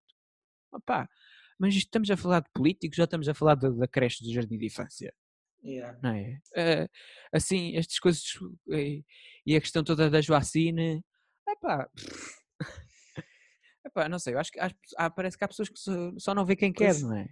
[0.71, 1.09] Opá.
[1.57, 4.31] Mas isto estamos a falar de políticos, já estamos a falar da, da creche do
[4.31, 5.13] jardim de infância,
[5.63, 5.97] Yeah.
[6.01, 6.39] não é?
[6.55, 6.87] Eh,
[7.33, 8.23] assim, estas coisas
[8.71, 9.01] eh,
[9.45, 11.03] e a questão toda da Joacine.
[11.47, 11.89] Epá,
[13.89, 15.79] Epá, não sei, eu acho que há- há- parece que há pessoas que
[16.19, 17.01] só, não vê quem quer, Pois.
[17.01, 17.27] não é?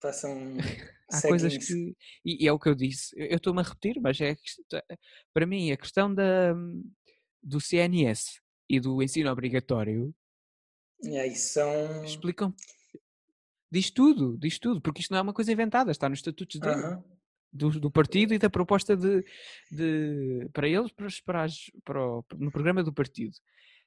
[0.00, 0.56] Passam
[1.10, 1.94] Há coisas que.
[2.24, 4.36] E, e é o que eu disse, eu estou-me a repetir, mas é
[5.32, 6.52] para mim a questão da,
[7.42, 10.12] do CNS e do ensino obrigatório
[11.00, 12.04] isso são.
[12.04, 12.54] explicam.
[13.70, 16.74] Diz tudo, diz tudo, porque isto não é uma coisa inventada, está nos estatutos dele,
[16.74, 17.04] Aham.
[17.52, 19.24] do, do partido e da proposta de,
[19.70, 23.36] de para eles, para, para, as- para o- no programa do partido.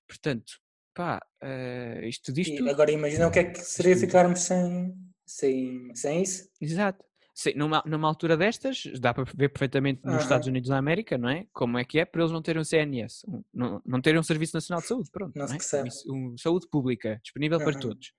[0.07, 0.59] Portanto,
[0.93, 2.69] pá, eh, isto diz tudo.
[2.69, 4.93] agora imagina o que é que seria ficarmos sem,
[5.25, 6.49] sem, sem isso.
[6.61, 7.03] Exato.
[7.33, 10.21] Sim, numa, numa altura destas, dá para ver perfeitamente nos Aham.
[10.23, 11.47] Estados Unidos da América, não é?
[11.53, 14.23] Como é que é para eles não terem um CNS, um- não, não terem um
[14.23, 15.37] Serviço Nacional de Saúde, pronto.
[15.37, 15.83] Não se é?
[15.83, 17.79] Um Um, saúde pública, disponível para Aham.
[17.79, 18.11] todos.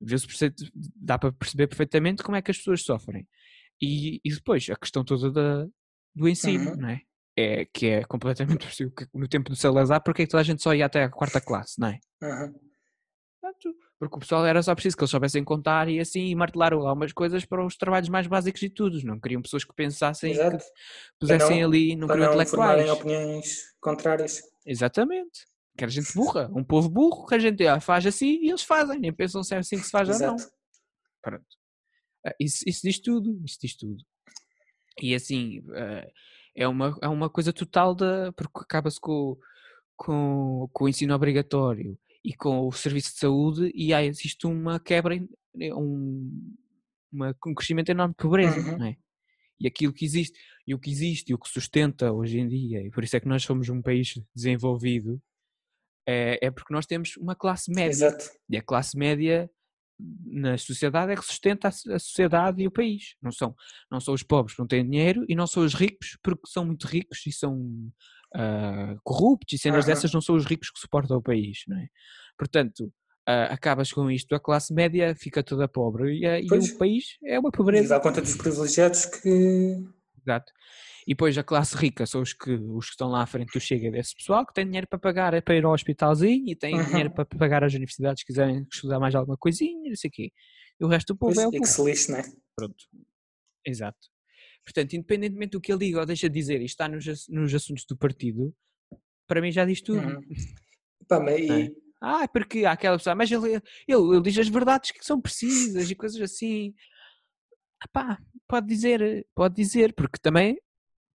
[0.00, 0.54] Perce-
[0.96, 3.26] dá para perceber perfeitamente como é que as pessoas sofrem.
[3.82, 5.66] E, e depois, a questão toda da,
[6.14, 6.76] do ensino, Uhum.
[6.76, 7.00] não é?
[7.40, 7.64] É?
[7.66, 8.92] Que é completamente possível.
[8.94, 11.10] que No tempo do Salazar, porque é que toda a gente só ia até a
[11.10, 11.98] quarta classe, não é?
[13.40, 16.86] Pronto, Porque o pessoal era só preciso que eles soubessem contar e assim e martelaram
[16.86, 19.02] algumas coisas para os trabalhos mais básicos de todos.
[19.02, 20.64] Não queriam pessoas que pensassem e que Exato.
[21.18, 22.90] pusessem não- ali, não queriam não intelectuais.
[22.90, 24.42] opiniões contrárias.
[24.66, 25.46] Exatamente.
[25.76, 28.62] Que era gente burra, um povo burro que a gente ah, faz assim e eles
[28.62, 30.34] fazem, nem pensam se é assim que se faz ou não.
[30.34, 30.52] Exato.
[31.22, 31.46] Pronto.
[32.26, 34.04] Ah, Isso, isso diz tudo, isso diz tudo.
[35.00, 36.06] E assim, ah,
[36.54, 38.32] é uma, é uma coisa total da.
[38.32, 39.36] porque acaba-se com,
[39.96, 44.78] com, com o ensino obrigatório e com o serviço de saúde e aí existe uma
[44.80, 45.28] quebra, em-
[45.74, 46.54] um,
[47.12, 48.78] uma, um crescimento enorme de pobreza, Uhum.
[48.78, 48.96] não é?
[49.58, 52.80] E aquilo que existe, e o que existe, e o que sustenta hoje em dia,
[52.82, 55.20] e por isso é que nós somos um país desenvolvido,
[56.06, 57.90] é, é porque nós temos uma classe média.
[57.90, 58.24] Exato.
[58.48, 59.50] E a classe média
[60.26, 63.14] na sociedade é que sustenta a, so- a sociedade e o país.
[63.22, 63.54] Não são,
[63.90, 66.64] não são os pobres que não têm dinheiro e não são os ricos porque são
[66.64, 67.68] muito ricos e são
[68.34, 69.94] ah, corruptos e cenas Aham.
[69.94, 71.58] dessas não são os ricos que suportam o país.
[71.66, 71.88] Não é?
[72.38, 72.92] Portanto,
[73.26, 77.38] ah, acabas com isto, a classe média fica toda pobre e, e o país é
[77.38, 77.88] uma E pobreza.
[77.88, 79.84] dá conta dos privilegiados que.
[80.30, 80.52] Exato.
[81.06, 83.60] E depois a classe rica são os que, os que estão lá à frente do
[83.60, 86.74] Chega desse pessoal, que têm dinheiro para pagar, é para ir ao hospitalzinho e têm
[86.76, 86.84] Uhum.
[86.84, 90.32] dinheiro para pagar às universidades se quiserem estudar mais alguma coisinha, não sei o quê.
[90.78, 91.70] E o resto do povo Pois, é o que povo.
[91.70, 92.22] se lixe, não é?
[92.54, 92.84] Pronto.
[93.66, 93.98] Exato.
[94.64, 97.84] Portanto, independentemente do que ele diga ou deixa de dizer e está nos, nos assuntos
[97.86, 98.54] do partido,
[99.26, 100.00] para mim já diz tudo.
[100.06, 100.20] Uhum.
[101.08, 101.70] Pá, mas é?
[102.02, 105.90] Ah, porque há aquela pessoa, mas ele, ele, ele diz as verdades que são precisas
[105.90, 106.74] e coisas assim.
[107.92, 110.60] Pá, pode dizer, pode dizer, porque também,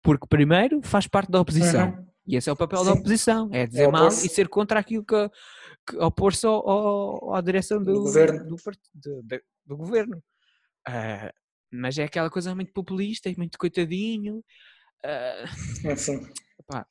[0.01, 1.89] porque primeiro faz parte da oposição.
[1.89, 2.05] Uhum.
[2.27, 2.99] E esse é o papel da Sim.
[2.99, 4.25] oposição, é dizer mal opor-se.
[4.25, 5.29] e ser contra aquilo que,
[5.87, 8.43] que opor-se ao, ao- à direção do, Do governo.
[8.47, 8.55] do,
[8.95, 10.23] do- da- do governo.
[10.87, 11.31] Ah,
[11.71, 14.43] mas é aquela coisa muito populista e muito coitadinho.
[15.83, 16.27] enfim.
[16.67, 16.87] pá.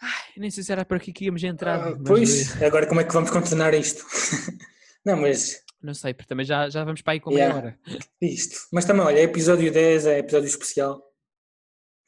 [0.00, 1.78] Ai, nem sei se era por aqui que íamos entrar.
[1.96, 4.02] Mas, pois, eh, agora como é que vamos contornar isto?
[5.04, 7.54] não, mas não sei, porque também já, já vamos para aí com Yeah.
[7.54, 7.78] meia hora.
[8.20, 8.56] isto.
[8.72, 11.02] Mas também, olha, é episódio 10, é episódio especial.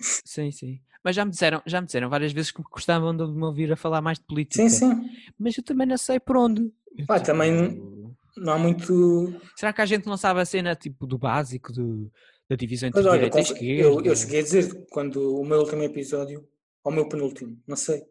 [0.01, 0.81] Sim, sim.
[1.05, 3.77] Mas já me disseram, já me disseram várias vezes que gostavam de me ouvir a
[3.77, 4.63] falar mais de política.
[4.63, 5.11] Sim, sim.
[5.39, 6.71] Mas eu também não sei por onde.
[7.07, 9.35] Pá, também- tipo, Não há muito.
[9.57, 12.11] Será que a gente não sabe a cena tipo do básico, do,
[12.49, 13.83] da divisão entre Mas olha, direita e esquerda.
[13.83, 16.47] eu, eu cheguei a dizer quando o meu último episódio,
[16.85, 18.03] ou o meu penúltimo, não sei.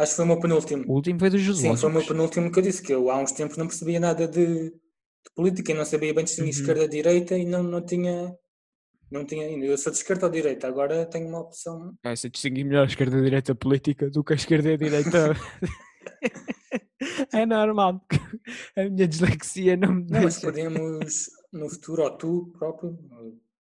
[0.00, 0.84] Acho que foi o meu penúltimo.
[0.88, 3.18] O último veio dos Sim, foi o meu penúltimo que eu disse, que eu há
[3.18, 6.60] uns tempos não percebia nada de, de política e não sabia bem distinguir Uhum.
[6.60, 8.34] esquerda e direita e não, não tinha.
[9.10, 9.66] Não tinha ainda.
[9.66, 11.92] Eu sou de esquerda ou direita, agora tenho uma opção.
[12.02, 14.74] É, se distinguir melhor a esquerda e a direita política do que a esquerda e
[14.74, 15.34] a direita.
[17.34, 18.00] é normal.
[18.00, 18.38] porque
[18.76, 22.96] A minha dislexia não me Não, mas podemos no futuro, ou tu próprio,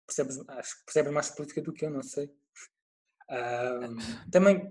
[0.06, 2.30] percebes, acho que percebes mais política do que eu, não sei.
[3.28, 3.80] Ah,
[4.30, 4.70] também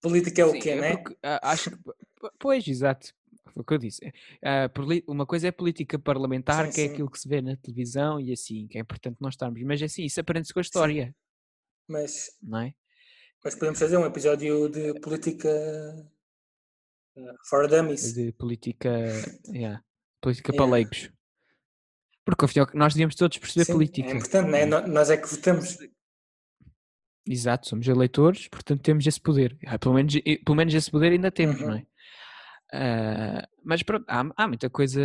[0.00, 0.96] política é o Sim, quê, é né?
[0.96, 1.78] porque, ah, acho que.
[2.38, 3.12] Pois, exato.
[3.52, 4.12] Foi o que eu disse.
[4.44, 4.70] Ah,
[5.06, 6.92] uma coisa é política parlamentar, Sim, que é sim.
[6.92, 9.62] aquilo que se vê na televisão e assim, que é importante nós estarmos.
[9.62, 11.14] Mas assim, isso aprende-se com a história,
[11.86, 12.74] Mas, não é?
[13.44, 15.48] mas podemos fazer um episódio de política
[17.16, 18.12] ah, for dummies.
[18.12, 18.90] De política.
[19.48, 19.82] yeah,
[20.20, 20.56] política Yeah.
[20.56, 21.10] para leigos.
[22.24, 24.08] Porque afinal nós devíamos todos perceber Sim, política.
[24.08, 24.66] É importante, né?
[24.66, 24.82] não é?
[24.82, 25.78] Nó- Nós é que votamos.
[27.30, 29.56] Exato, somos eleitores, portanto temos esse poder.
[29.66, 30.14] Ah, Pelo menos,
[30.44, 31.74] pelo menos esse poder ainda temos, não Uhum.
[31.74, 31.86] é?
[32.72, 35.00] Ah, mas pronto, há, há muita coisa.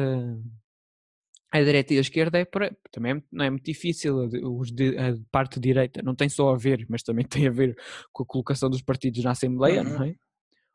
[1.51, 4.21] A direita e a esquerda é para- também é muito- não é muito difícil.
[4.23, 7.47] a de- Os de- a parte direita não tem só a ver, mas também tem
[7.47, 7.75] a ver
[8.11, 9.89] com a colocação dos partidos na Assembleia, Uhum.
[9.89, 10.15] não é?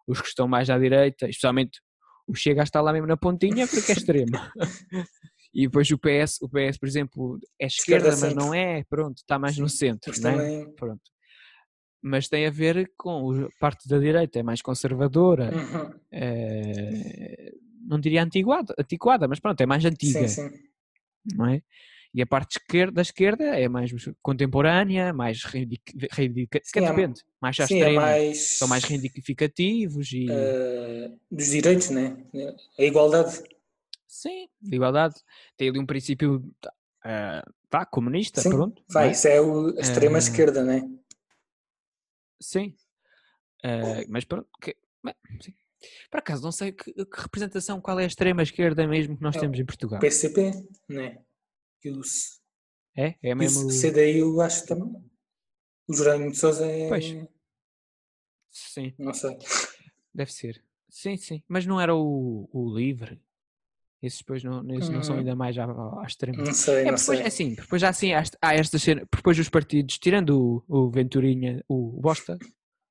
[0.07, 1.81] Os que estão mais à direita, especialmente
[2.29, 4.33] o Chega está lá mesmo na pontinha porque é extremo.
[5.53, 8.55] e depois o PS, o PS, por exemplo, é Esquerda esquerda, mas não centro.
[8.55, 10.37] é, pronto, está mais no centro, não é?
[10.37, 10.75] também.
[10.75, 11.03] Pronto.
[12.01, 15.95] Mas tem a ver com a parte da direita, é mais conservadora, Uhum.
[16.13, 17.53] eh,
[17.87, 20.59] não diria antiquada, antiquada, mas pronto, é mais antiga, Sim, sim.
[21.35, 21.63] não é?
[22.15, 23.91] E a parte esquerda, da esquerda é mais
[24.23, 28.39] contemporânea, mais reivindica, reivindica- Sim, é- depende, mais à Sim, é extrema, mais.
[28.59, 32.17] são mais reivindicativos e ah, dos direitos, né?
[32.79, 33.43] A igualdade.
[34.07, 35.17] sim, de igualdade.
[35.57, 36.43] Tem ali um princípio
[37.05, 38.83] ah, vá, comunista, Sim, pronto.
[38.89, 39.11] Vai, é?
[39.13, 40.89] isso é o- a extrema Ah, esquerda, né?
[42.41, 42.75] Sim.
[43.65, 45.55] Eh, mas pronto, que- bem, sim.
[46.11, 49.37] Por acaso, não sei que, que representação, qual é a extrema esquerda mesmo que nós
[49.37, 50.01] É temos em Portugal.
[50.01, 50.51] PCP,
[50.89, 51.23] né?
[51.85, 52.01] E o,
[52.97, 53.09] É?
[53.23, 53.71] É e o mesmo.
[53.71, 55.05] CDI, eu acho também.
[55.89, 56.89] O Jerónimo de Souza é.
[56.89, 57.05] Pois.
[58.51, 59.39] Sim, Não sei.
[60.13, 60.65] deve ser.
[60.89, 61.43] Sim, sim.
[61.47, 63.21] Mas não era o, o livre?
[64.03, 65.19] Esses depois não, esses não são Hum.
[65.19, 66.39] ainda mais à, à extrema.
[66.45, 67.21] Não sei, É, não depois, sei.
[67.21, 70.91] é assim, depois já assim, há, há estas cenas, depois os partidos, tirando o, o
[70.91, 72.39] Venturinha, o Bosta,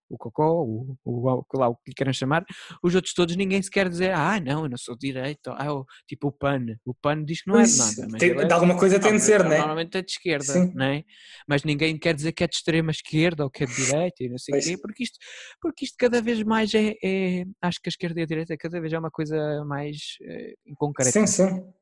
[0.10, 2.46] o Cocó, o, o, o, lá, o que lhe queiram chamar,
[2.82, 5.65] os outros todos ninguém se quer dizer, ah, não, eu não sou de direita, ah,
[5.65, 8.46] eu- tipo o PAN, o PAN diz que não é de nada, mas tem- é-
[8.46, 9.58] de alguma coisa tem de ser, né?
[9.58, 10.72] Normalmente é de esquerda, Sim.
[10.74, 11.04] não é?
[11.48, 14.30] Mas ninguém quer dizer que é de extrema esquerda ou que é de direita e
[14.30, 15.17] não sei o quê, porque isto,
[15.62, 18.80] porque isto cada vez mais é, é- acho que a esquerda e a direita cada
[18.80, 21.12] vez é uma coisa mais eh, em concreto.
[21.12, 21.74] Sim, sim.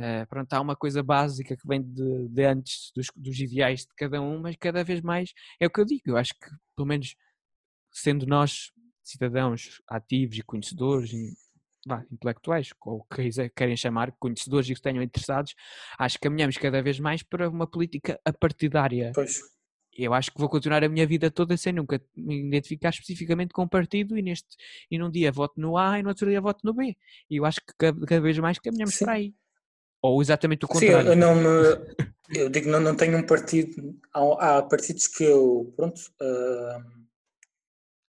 [0.00, 3.88] Eh, pronto, há uma coisa básica que vem de, de antes dos, dos ideais de
[3.96, 6.02] cada um, mas cada vez mais é o que eu digo.
[6.06, 7.16] Eu acho que, pelo menos,
[7.90, 8.70] sendo nós
[9.02, 11.32] cidadãos ativos e conhecedores, e,
[11.86, 15.54] vá, intelectuais, ou que querem chamar, conhecedores e que tenham interessados,
[15.98, 19.12] acho que caminhamos cada vez mais para uma política apartidária.
[19.14, 19.40] Pois.
[19.96, 23.64] Eu acho que vou continuar a minha vida toda sem nunca me identificar especificamente com
[23.64, 24.48] um partido e, neste,
[24.88, 26.96] e num dia voto no A e no outro dia voto no B.
[27.28, 29.04] E eu acho que cada, cada vez mais caminhamos Sim.
[29.04, 29.34] para aí.
[30.00, 31.08] Ou exatamente o Sim, eu, contrário.
[31.10, 32.08] eu não me.
[32.30, 33.98] Eu digo, não, não tenho um partido.
[34.12, 35.72] Há, há partidos que eu.
[35.74, 35.98] Pronto.
[36.20, 36.84] ah,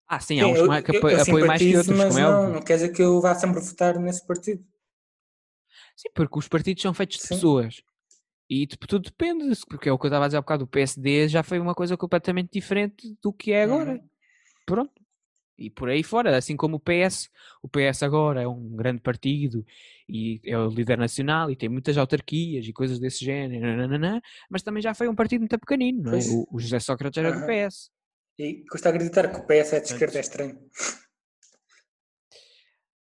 [0.08, 2.20] Ah, sim, há uns eu, que eu- apo- eu apoiam mais que outros, mas como
[2.20, 2.22] é
[2.54, 4.64] não, quer dizer que eu vá sempre votar nesse partido.
[5.96, 7.36] Sim, porque os partidos são feitos de Sim.
[7.36, 7.82] pessoas.
[8.50, 10.68] E tipo, tudo depende, porque é o que eu estava a dizer há bocado, o
[10.68, 13.92] PSD já foi uma coisa completamente diferente do que é agora.
[13.94, 14.10] Uhum.
[14.66, 14.94] Pronto.
[15.58, 17.30] E por aí fora, assim como o PS,
[17.64, 19.66] o PS agora é um grande partido
[20.08, 24.62] e é o líder nacional e tem muitas autarquias e coisas desse género, nananana, mas
[24.62, 26.22] também já foi um partido muito pequenino, não é?
[26.30, 27.46] O, o José Sócrates era do.
[27.48, 27.90] PS.
[28.40, 30.60] E custa acreditar que o PS é de esquerda, é estranho.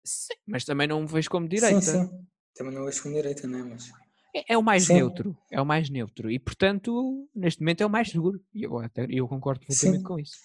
[0.04, 1.80] Sim, mas também não o vejo como direita.
[1.80, 2.26] Sim, sim.
[2.54, 3.62] Também não vejo com direita, não é?
[3.62, 3.90] Mas.
[4.34, 4.94] É, é o mais Sim.
[4.94, 8.78] neutro, é o mais neutro e portanto neste momento é o mais seguro e eu,
[8.78, 10.04] até, eu concordo perfeitamente Sim.
[10.06, 10.36] com isso.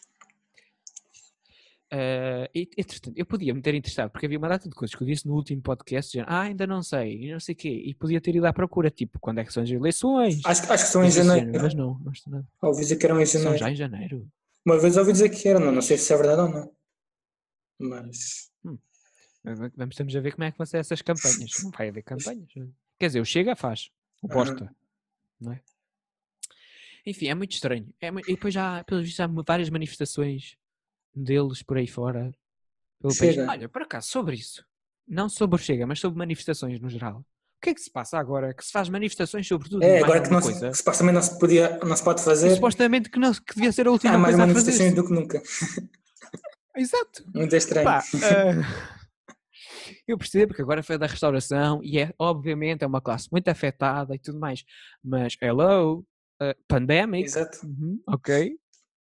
[2.53, 5.07] E, entretanto, eu podia me ter interessado porque havia uma data de coisas que eu
[5.07, 7.93] disse no último podcast, dizendo, ah, ainda não sei, e não sei o quê, e
[7.93, 10.41] podia ter ido à procura, tipo, quando é que são as eleições?
[10.43, 11.45] Acho, que- acho que são em desse janeiro.
[11.45, 12.47] género, mas não, não estou nada.
[12.63, 13.59] Ouvi dizer que eram em São janeiro.
[13.59, 14.27] já em janeiro.
[14.65, 16.75] Uma vez ouvi dizer que eram, não, não sei se é verdade ou não.
[17.79, 18.51] Mas.
[19.43, 21.51] Vamos vamos- temos a ver como é que vão ser essas campanhas.
[21.63, 22.49] Não vai haver campanhas.
[22.97, 24.27] Quer dizer, o Chega faz, o.
[24.27, 24.75] Bosta,
[25.39, 25.61] não é?
[27.05, 27.93] Enfim, é muito estranho.
[28.01, 30.57] É, e depois já, pelos vistos, há várias manifestações
[31.13, 32.33] deles por aí fora.
[32.99, 33.13] Pelo.
[33.47, 34.65] Olha, por acaso, sobre isso.
[35.07, 37.23] Não sobre o Chega, mas sobre manifestações no geral.
[37.57, 38.53] O que é que se passa agora?
[38.53, 40.69] Que se faz manifestações sobre tudo e É, mais agora que, não se, coisa?
[40.69, 43.71] que supostamente não se, podia, não se pode E fazer, supostamente que, não, que devia
[43.71, 45.41] ser a última há mais manifestações do que nunca.
[46.77, 47.23] Exato.
[47.33, 47.85] Muito estranho.
[47.85, 48.95] Pá, ah,
[50.07, 54.13] eu percebo que agora foi da restauração e é, obviamente, é uma classe muito afetada
[54.13, 54.63] e tudo mais.
[55.03, 56.05] Mas, hello,
[56.39, 57.65] ah, pandemic, Exato.
[57.65, 58.57] uhum, ok.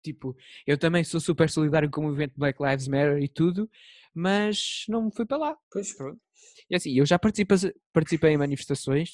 [0.03, 3.69] Tipo, eu também sou super solidário com o movimento Black Lives Matter e tudo,
[4.17, 5.57] mas não fui para lá.
[5.71, 5.95] Pois,
[6.69, 7.55] E assim, eu já participa-
[7.93, 9.13] participei em manifestações,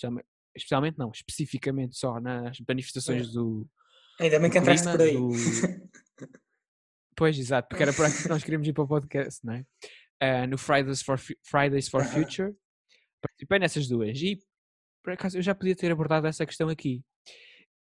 [0.55, 3.67] especialmente não, especificamente só nas manifestações do,
[4.19, 5.13] ainda bem que entraste por aí.
[5.13, 5.29] do-
[7.15, 9.65] Pois, exato, porque era por aqui que nós queríamos ir para o podcast, não é?
[10.19, 12.03] Ah, no Fridays for, Fridays for.
[12.03, 12.55] Future,
[13.21, 14.39] participei nessas duas e,
[15.03, 17.03] por acaso, eu já podia ter abordado essa questão aqui,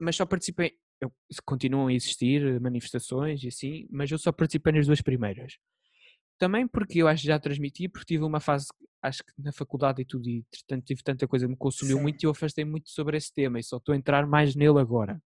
[0.01, 1.13] mas só participei, eu,
[1.45, 5.59] continuam a existir manifestações e assim, mas eu só participei nas duas primeiras.
[6.41, 8.69] Também porque eu acho que já transmiti, porque tive uma fase,
[9.03, 12.03] acho que na faculdade e tudo, e entretanto tive tanta coisa, me consumiu Sim.
[12.03, 14.81] muito e eu afastei muito sobre esse tema e só estou a entrar mais nele
[14.81, 15.23] agora.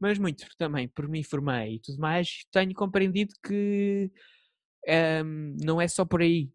[0.00, 4.10] Mas muito também por me informei e tudo mais, tenho compreendido que
[4.84, 6.50] ehm, não é só por aí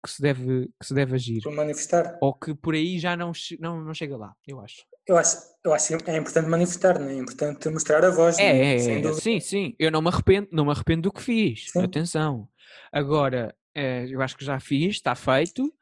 [0.00, 1.42] que se deve, que se deve agir.
[1.42, 2.18] Por manifestar.
[2.20, 4.86] Ou que por aí já não, não, não chega lá, eu acho.
[5.04, 7.14] Eu acho, eu acho que é importante manifestar, não é?
[7.14, 8.38] É importante mostrar a voz.
[8.38, 9.20] É, é, Sem é, dúvida.
[9.20, 9.74] sim, sim.
[9.76, 11.72] Eu não me arrependo, não me arrependo do que fiz.
[11.72, 11.82] Sim.
[11.82, 12.48] Atenção.
[12.92, 15.72] Agora, eh, eu acho que já fiz, está feito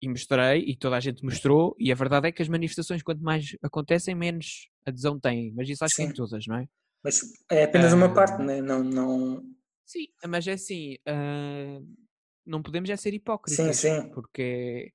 [0.00, 1.74] e mostrei e toda a gente mostrou.
[1.78, 5.52] E a verdade é que as manifestações, quanto mais acontecem, menos adesão têm.
[5.54, 6.14] Mas isso acho que em Sim.
[6.14, 6.68] todas, não é?
[7.02, 7.20] Mas
[7.50, 8.44] é apenas uma parte, Ah.
[8.44, 8.60] não é?
[8.62, 9.44] Não.
[9.84, 11.80] Sim, mas é assim, ah,
[12.44, 14.10] não podemos é ser hipócritas, sim.
[14.10, 14.92] porque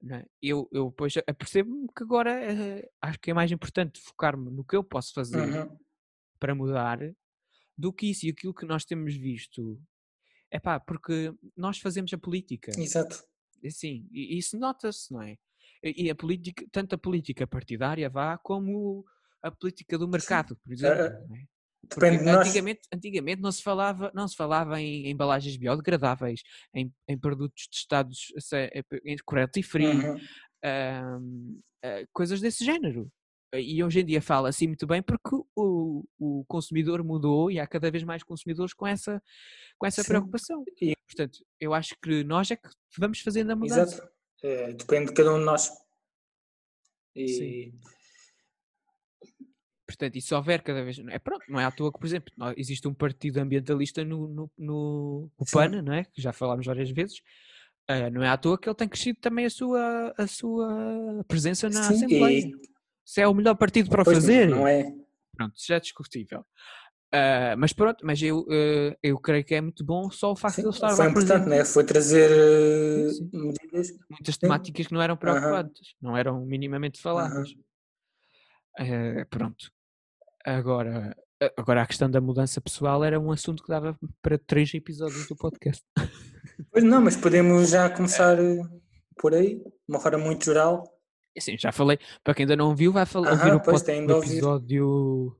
[0.00, 0.26] não é?
[0.42, 4.74] eu, eu depois apercebo-me que agora eh, acho que é mais importante focar-me no que
[4.74, 5.78] eu posso fazer Uhum.
[6.40, 6.98] para mudar
[7.78, 9.80] do que isso e aquilo que nós temos visto.
[10.52, 13.22] É pá, porque nós fazemos a política, Exato.
[13.64, 15.36] assim, e isso nota-se, não é?
[15.82, 19.04] E e a política, tanto a política partidária vá como
[19.42, 21.26] a política do mercado, por exemplo.
[21.28, 21.44] não é?
[21.84, 22.46] Depende de nós.
[22.46, 26.42] antigamente, antigamente não se falava, não se falava em embalagens biodegradáveis,
[26.74, 28.70] em, em produtos testados a se-
[29.04, 30.18] em cruelty free, Uhum.
[30.64, 33.10] ahm, ah, coisas desse género.
[33.54, 37.66] E hoje em dia fala assim muito bem porque o, o consumidor mudou e há
[37.66, 39.22] cada vez mais consumidores com essa,
[39.78, 40.08] com essa Sim.
[40.08, 40.64] preocupação.
[40.80, 43.96] E- Portanto, eu acho que nós é que vamos fazendo a mudança.
[43.96, 44.12] Exato.
[44.42, 45.70] É, depende de cada um de nós.
[47.14, 47.78] E Sim.
[49.86, 50.98] Portanto, e se houver cada vez.
[51.10, 54.50] É pronto, não é à toa que, por exemplo, existe um partido ambientalista no, no,
[54.56, 55.52] no o Sim.
[55.52, 56.04] PAN, não é?
[56.04, 57.20] Que já falámos várias vezes.
[57.86, 61.68] ah, não é à toa que ele tem crescido também a sua, a sua presença
[61.68, 62.38] na Sim, Assembleia.
[62.38, 62.71] e-
[63.04, 64.92] Se é o melhor partido para o pois, fazer, Não é?
[65.36, 66.44] pronto, já é discutível.
[67.14, 70.54] Ah, mas pronto, mas eu, ah, eu creio que é muito bom só o facto
[70.56, 71.58] Sim, de ele estar foi lá importante, presente.
[71.58, 71.64] né?
[71.64, 72.30] Foi trazer
[73.32, 73.88] medidas.
[74.08, 75.18] Muitas temáticas que não eram Aham.
[75.20, 77.50] preocupantes, não eram minimamente faladas.
[78.78, 79.70] Eh, pronto.
[80.44, 84.72] Agora, a- agora a questão da mudança pessoal era um assunto que dava para três
[84.74, 85.84] episódios do podcast.
[86.70, 88.62] Pois não, mas podemos já começar eh,
[89.18, 90.91] por aí, de uma forma muito geral.
[91.36, 94.04] Assim, já falei, para quem ainda não viu, vai fal- Aham, ouvir o, pois, tem
[94.10, 95.36] episódio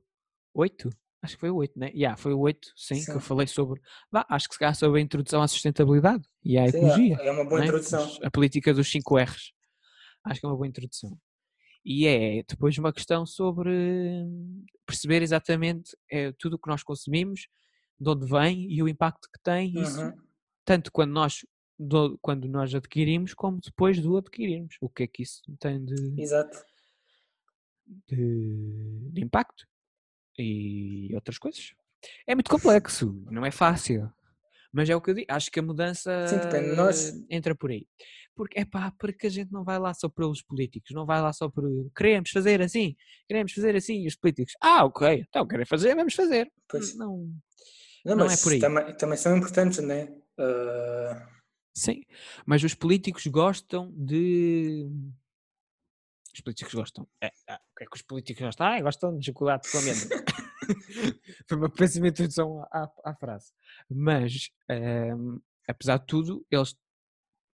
[0.53, 0.89] 8?
[1.21, 1.89] Acho que foi o 8, né?
[1.93, 3.27] Yeah, foi o 8, sim, que eu Sim.
[3.27, 3.81] falei sobre.
[4.11, 7.17] Vá, acho que se calhar sobre a introdução à sustentabilidade e à Sim, ecologia.
[7.21, 7.67] é, é uma boa não é?
[7.67, 8.17] introdução.
[8.23, 9.53] A política dos 5 R's.
[10.25, 11.17] Acho que é uma boa introdução.
[11.85, 17.47] E é depois uma questão sobre hum, perceber exatamente eh, tudo o que nós consumimos,
[17.99, 20.13] de onde vem e o impacto que tem isso, Uhum.
[20.65, 21.45] tanto quando nós,
[21.77, 24.75] do- quando nós adquirimos, como depois do adquirirmos.
[24.81, 26.57] O que é que isso tem de, Exato.
[28.07, 29.65] de, de impacto
[30.37, 31.73] e outras coisas.
[32.27, 34.11] É muito complexo, não é fácil.
[34.71, 37.13] Mas é o que eu digo, acho que a mudança Sim, depende nós.
[37.29, 37.87] entra por aí.
[38.35, 41.31] Porque, é pá, porque a gente não vai lá só pelos políticos, não vai lá
[41.31, 41.63] só por
[41.95, 42.95] queremos fazer assim,
[43.27, 46.51] queremos fazer assim, e os políticos, ah, ok, então querem fazer, vamos fazer.
[46.67, 46.95] Pois.
[46.97, 47.31] Não,
[48.03, 48.59] Não, Não é por aí.
[48.59, 50.11] Também, também são importantes, né?
[50.39, 51.29] Ah,
[51.73, 52.03] sim,
[52.45, 54.87] mas os políticos gostam de.
[56.33, 57.07] Os políticos gostam.
[57.21, 58.65] É, ah, o que é que os políticos gostam?
[58.65, 60.23] Ah, gostam de chocolate com amêndoa.
[61.47, 63.51] Foi uma péssima introdução à, à- à frase.
[63.89, 66.75] Mas, ehm, apesar de tudo, eles.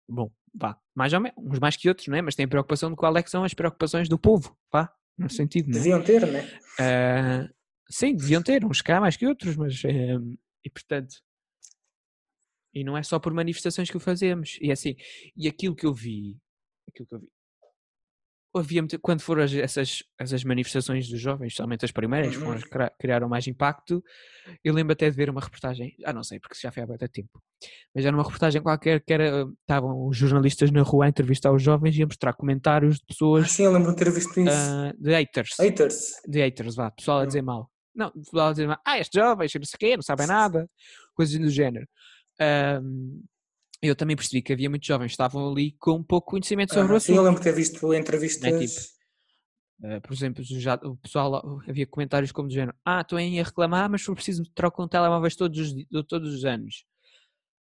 [0.07, 2.22] Bom, vá, mais ou menos, uns mais que outros, não é?
[2.22, 5.70] Mas têm preocupação de qual é que são as preocupações do povo, vá, no sentido,
[5.70, 5.80] não é?
[5.80, 6.59] deviam ter, né?
[6.80, 7.47] Ah,
[7.89, 9.84] sim, deviam ter, uns cá mais que outros, mas.
[9.84, 11.22] ehm, e portanto.
[12.74, 14.57] E não é só por manifestações que o fazemos.
[14.61, 14.95] E é assim,
[15.36, 16.38] e aquilo que eu vi.
[16.88, 17.28] Aquilo que eu vi.
[18.55, 22.63] havia quando foram as- essas, essas manifestações dos jovens, somente as primeiras, que foram as
[22.63, 24.03] que criaram mais impacto,
[24.63, 27.07] eu lembro até de ver uma reportagem, ah não sei, porque já foi há muito
[27.09, 27.30] tempo,
[27.93, 31.61] mas era uma reportagem qualquer que era, estavam os jornalistas na rua a entrevistar os
[31.61, 34.49] jovens e a mostrar comentários de Ah, pessoas, sim, eu lembro de ter visto isso.
[34.49, 36.11] ah, de haters, Haters.
[36.28, 37.28] de haters, vá, pessoal a Hum.
[37.28, 37.70] dizer mal.
[37.93, 40.67] Não, pessoal a dizer mal, ah, estes jovens, não sei o quê, não sabem nada,
[41.13, 41.88] coisas do género.
[42.40, 43.22] Ahm,
[43.82, 46.96] eu também percebi que havia muitos jovens que estavam ali com pouco conhecimento sobre o
[46.96, 47.26] Ah, sim, eu assunto.
[47.28, 48.90] lembro de ter visto entrevistas.
[49.82, 53.44] Uh, por exemplo, já, o pessoal havia comentários como do género: Ah, estou aí a
[53.44, 56.84] reclamar, mas se for preciso trocam telemóveis todos os, todos os anos.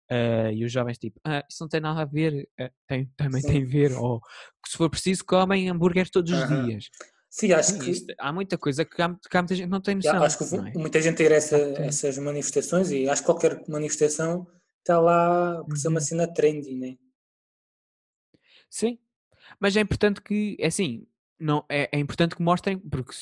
[0.09, 3.41] Uh, e os jovens tipo, ah, isso não tem nada a ver, Uh, tem, também
[3.41, 3.47] Sim.
[3.47, 4.21] tem a ver, ou
[4.63, 6.61] que se for preciso comem hambúrguer todos os Aham.
[6.67, 6.85] dias.
[7.29, 9.95] Sim, acho que, isto- há muita coisa que há, que há muita gente não tem
[9.95, 10.23] noção.
[10.23, 10.77] acho que é?
[10.77, 14.47] muita gente ir a essa- essas manifestações e acho que qualquer manifestação
[14.85, 16.05] está lá por ser uma Uhum.
[16.05, 16.95] cena trendy, né?
[18.69, 18.99] Sim,
[19.59, 21.07] mas é importante que, é assim,
[21.39, 23.13] não, é, é importante que mostrem, porque,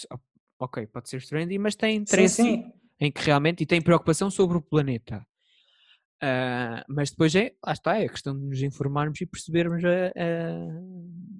[0.59, 2.73] ok, pode ser trendy, mas tem Sim, interesse sim.
[2.99, 5.25] em que realmente e tem preocupação sobre o planeta.
[6.21, 10.07] Ah, mas depois é, lá está, é a questão de nos informarmos e percebermos a-
[10.07, 10.81] a-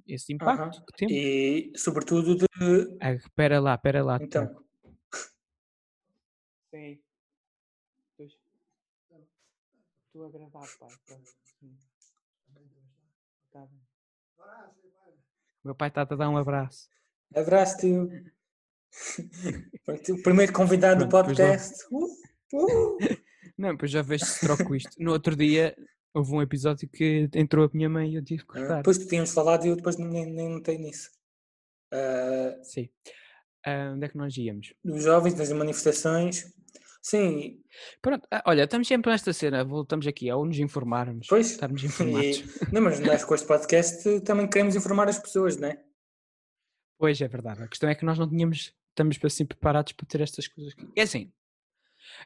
[0.06, 1.14] esse impacto que temos.
[1.14, 2.44] E sobretudo de.
[3.00, 4.18] Ah, espera lá, espera lá.
[4.22, 4.62] Então.
[6.74, 6.98] Sim.
[10.14, 10.90] Estou a gravar, pai.
[13.52, 13.66] Tá
[15.64, 16.88] Meu pai está a dar um abraço.
[17.34, 18.08] abraço, tio.
[20.12, 21.84] O primeiro convidado do Pronto, logo- podcast.
[21.90, 22.04] Uh,
[22.54, 22.98] uh.
[23.58, 24.90] Não, pois já vejo se troco isto.
[25.00, 25.76] No outro dia
[26.14, 28.76] houve um episódio que entrou a minha mãe e eu tive que Ah, cortar.
[28.76, 31.10] Depois tu tínhamos falado e eu depois nem, nem notei nisso.
[31.92, 32.88] Ah, Sim.
[33.66, 34.74] Ah, onde é que nós íamos?
[34.84, 36.52] dos jovens, das manifestações.
[37.04, 37.60] Sim,
[38.00, 42.38] Pronto, ah, olha, estamos sempre nesta cena, voltamos aqui ao nos informarmos, Pois, estarmos informados.
[42.38, 45.78] E- não, mas nós com este podcast também queremos informar as pessoas, não é?
[46.98, 50.22] Pois é verdade, a questão é que nós não tínhamos, estamos assim preparados para ter
[50.22, 50.72] estas coisas.
[50.72, 50.88] aqui.
[50.96, 51.30] É assim,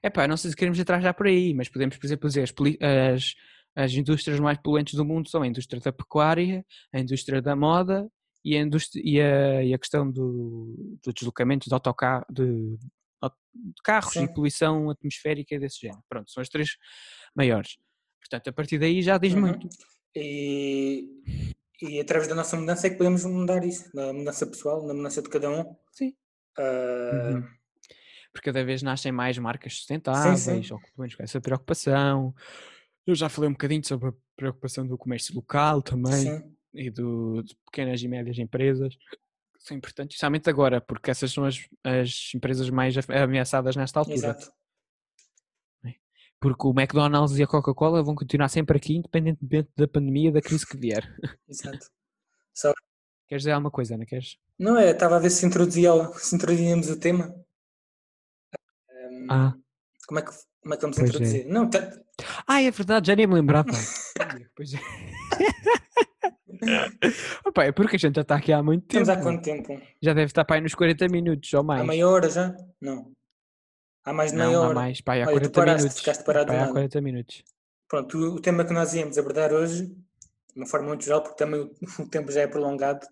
[0.00, 2.44] é pá, não sei se queremos entrar já por aí, mas podemos, por exemplo, dizer
[2.80, 3.34] as,
[3.74, 8.08] as indústrias mais poluentes do mundo são a indústria da pecuária, a indústria da moda
[8.44, 12.78] e a, indústria, e a, e a questão do, do deslocamento de autocarro, de,
[13.26, 14.32] de carros e Sim.
[14.32, 16.02] poluição atmosférica desse género.
[16.08, 16.76] Pronto, são as três
[17.34, 17.76] maiores.
[18.20, 19.40] Portanto, a partir daí já diz Uhum.
[19.40, 19.68] muito.
[20.14, 21.06] E,
[21.82, 25.22] e através da nossa mudança é que podemos mudar isso, na mudança pessoal, na mudança
[25.22, 25.76] de cada um.
[25.92, 26.14] Sim.
[26.58, 27.58] Ah, Uhum.
[28.32, 32.34] Porque cada vez nascem mais marcas sustentáveis, ou pelo menos com essa preocupação.
[33.06, 37.42] Eu já falei um bocadinho sobre a preocupação do comércio local também sim, e do,
[37.42, 38.94] de pequenas e médias empresas,
[39.58, 44.16] são importantes, especialmente agora, porque essas são as, as empresas mais ameaçadas nesta altura.
[44.16, 44.52] exato.
[46.40, 50.64] Porque o McDonald's e a Coca-Cola vão continuar sempre aqui, independentemente da pandemia, da crise
[50.64, 51.04] que vier.
[51.48, 51.86] exato.
[53.28, 54.38] Queres dizer alguma coisa, não queres?
[54.58, 57.34] Não é, estava a ver se, introduzia, se introduzíamos o tema.
[58.90, 59.54] Ahm, Ah.
[60.06, 60.30] como, é que,
[60.62, 61.12] como é que vamos Pois é.
[61.12, 61.46] introduzir?
[61.48, 61.92] Não, tá-
[62.46, 63.68] Ah, é verdade, já nem me lembrava.
[64.56, 64.78] pois é.
[67.46, 69.02] Opa, é porque a gente já está aqui há muito tempo.
[69.02, 69.80] estamos há quanto tempo?
[70.02, 71.82] Já deve estar para aí nos 40 minutos ou mais.
[71.82, 72.54] Há meia hora já?
[72.80, 73.12] Não.
[74.04, 74.74] Há mais de meia Não, há hora.
[74.74, 75.98] mais, pá, aí há Olha, tu 40 paraste, minutos.
[75.98, 76.72] ficaste parado Pá, há nada.
[76.72, 77.42] 40 minutos.
[77.88, 79.94] Pronto, o, o tema que nós íamos abordar hoje, de
[80.56, 81.70] uma forma muito geral, porque também o,
[82.02, 83.06] o tempo já é prolongado.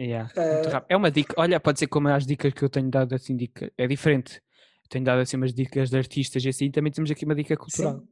[0.00, 0.32] Yeah,
[0.70, 0.86] rápido.
[0.88, 3.70] É uma dica, olha, pode ser como as dicas que eu tenho dado assim, dica,
[3.76, 4.40] é diferente.
[4.88, 7.98] Tenho dado assim umas dicas de artistas e assim, também temos aqui uma dica cultural.
[8.00, 8.08] Sim.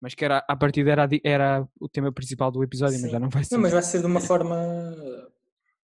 [0.00, 3.10] Mas que era, a partir era, era o tema principal do episódio, mas Sim.
[3.10, 3.54] já não vai ser.
[3.54, 4.56] Não, mas vai ser de uma forma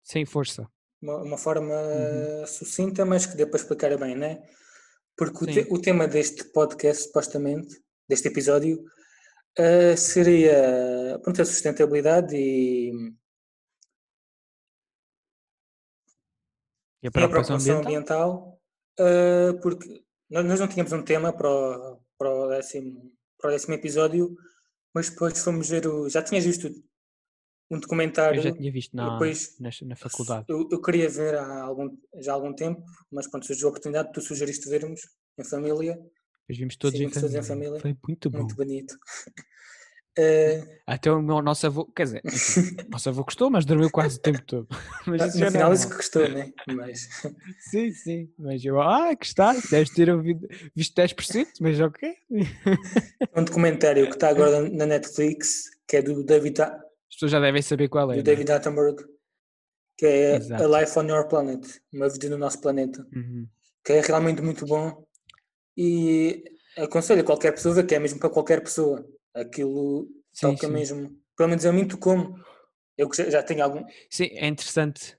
[0.03, 0.67] Sem força.
[1.01, 2.45] uma, uma forma Uhum.
[2.47, 4.43] sucinta, mas que dê para explicar bem, não é?
[5.17, 8.83] Porque o, te- o tema deste podcast, supostamente, deste episódio,
[9.57, 12.91] eh, seria pronto, a sustentabilidade e,
[17.01, 17.81] E a e a preocupação preocupação ambiental?
[17.81, 18.61] ambiental,
[18.99, 23.11] eh, porque nós, nós não tínhamos um tema para o, para, o décimo,
[23.45, 24.35] para o décimo episódio,
[24.93, 26.09] mas depois fomos ver o.
[26.09, 26.67] Já tinhas visto
[27.69, 28.39] um documentário.
[28.39, 30.45] Eu já tinha visto na, depois na, na faculdade.
[30.49, 34.11] Eu, eu queria ver há algum, já há algum tempo, mas quando surgiu a oportunidade,
[34.13, 35.01] tu sugeriste vermos
[35.37, 37.79] em família, Depois vimos todos, Sim, em, vimos todos em família.
[37.79, 37.81] família.
[37.81, 38.37] Foi muito bom.
[38.39, 38.97] muito bonito.
[40.17, 43.89] Eh, Até o meu nosso avô, quer dizer, enfim, o nosso avô gostou, mas dormiu
[43.91, 44.67] quase o tempo todo.
[45.07, 45.79] Mas isso no é final mal.
[45.89, 46.51] que gostou, né?
[46.67, 47.07] Mas
[47.69, 48.33] Sim, sim.
[48.37, 52.15] Mas eu, ah, que está, deves ter ouvido, visto 10%, mas ok.
[53.35, 57.39] um documentário que está agora na Netflix, que é do David, A- As pessoas já
[57.39, 58.13] devem saber qual é.
[58.13, 58.23] do não é?
[58.23, 58.95] David Attenborough,
[59.97, 60.63] que é Exato.
[60.63, 63.47] A Life on Your Planet, uma vida no nosso planeta, Uhum.
[63.83, 65.05] que é realmente muito bom
[65.77, 66.43] e
[66.77, 69.05] aconselho a qualquer pessoa, que é mesmo para qualquer pessoa.
[69.35, 70.73] Aquilo Sim, toca sim.
[70.73, 72.33] mesmo, pelo menos a mim tocou-me,
[72.97, 73.83] Eu já, tenho algum.
[74.09, 75.17] Sim, é interessante.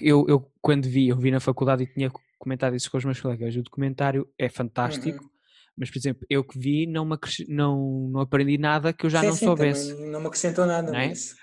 [0.00, 3.20] Eu, eu quando vi, eu vi na faculdade e tinha comentado isso com os meus
[3.20, 3.56] colegas.
[3.56, 5.30] O documentário é fantástico, Uhum.
[5.76, 7.16] mas, por exemplo, eu que vi não, me
[7.48, 9.94] não, não aprendi nada que eu já sim, não soubesse.
[9.94, 11.08] não me acrescentou nada, não é?
[11.08, 11.34] mas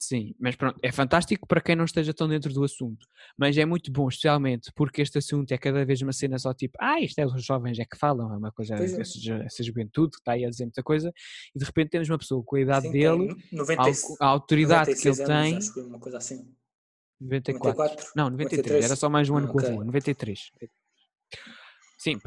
[0.00, 3.06] Sim, mas pronto, é fantástico para quem não esteja tão dentro do assunto.
[3.36, 6.76] Mas é muito bom, especialmente porque este assunto é cada vez uma cena só tipo,
[6.80, 8.84] ah, isto é os jovens é que falam, é uma coisa, é.
[8.84, 9.02] essa,
[9.44, 11.12] essa juventude que está aí a dizer muita coisa,
[11.54, 14.16] e de repente temos uma pessoa com a idade sim, dele, tem 90, a, au-
[14.20, 16.54] a autoridade que 96 ele anos, tem, acho que uma coisa assim.
[17.20, 17.82] 94.
[17.82, 18.12] 94?
[18.16, 19.68] Não, 93, era só mais um ano Ah, com ok.
[19.70, 20.50] avô, 93.
[21.98, 22.18] Sim,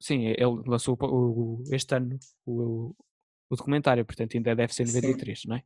[0.00, 2.94] sim, ele lançou o o- este ano o,
[3.50, 4.92] o documentário, portanto ainda deve ser Sim.
[4.94, 5.62] 93, não é?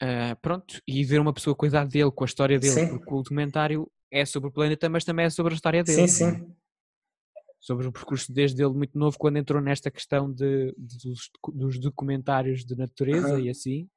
[0.00, 2.88] Ah, pronto, e ver uma pessoa idade dele, com a história dele, Sim.
[2.88, 6.32] porque o documentário é sobre o planeta, mas também é sobre a história dele, Sim,
[6.38, 6.54] sim.
[7.58, 11.78] sobre o percurso desde ele muito novo, quando entrou nesta questão de, de- dos, dos
[11.78, 13.40] documentários de natureza Aham.
[13.40, 13.88] e assim.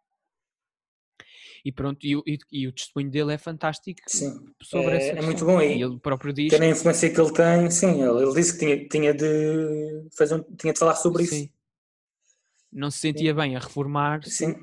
[1.65, 4.49] E pronto, e, o- e- e o testemunho dele é fantástico Sim.
[4.63, 7.19] sobre É- essa é muito bom E e ele próprio diz Tendo a influência que
[7.19, 10.95] ele tem, sim, ele, ele disse que tinha, tinha de fazer um- tinha de falar
[10.95, 11.43] sobre Sim.
[11.43, 11.53] isso.
[12.71, 14.55] não se sentia bem a reformar-se Sim,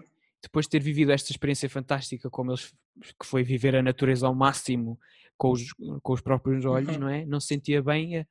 [0.43, 2.73] depois de ter vivido esta experiência fantástica como eles
[3.21, 4.99] que foi viver a natureza ao máximo
[5.37, 5.63] com os,
[6.03, 7.01] com os próprios olhos, Uhum.
[7.01, 7.25] não é?
[7.27, 8.27] Não se sentia bem a,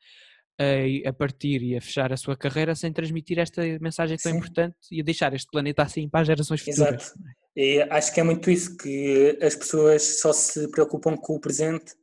[0.60, 4.38] a, a partir e a fechar a sua carreira sem transmitir esta mensagem tão Sim.
[4.38, 6.94] importante e a deixar este planeta assim para as gerações futuras.
[7.04, 7.14] exato.
[7.56, 11.94] E acho que é muito isso, que as pessoas só se preocupam com o presente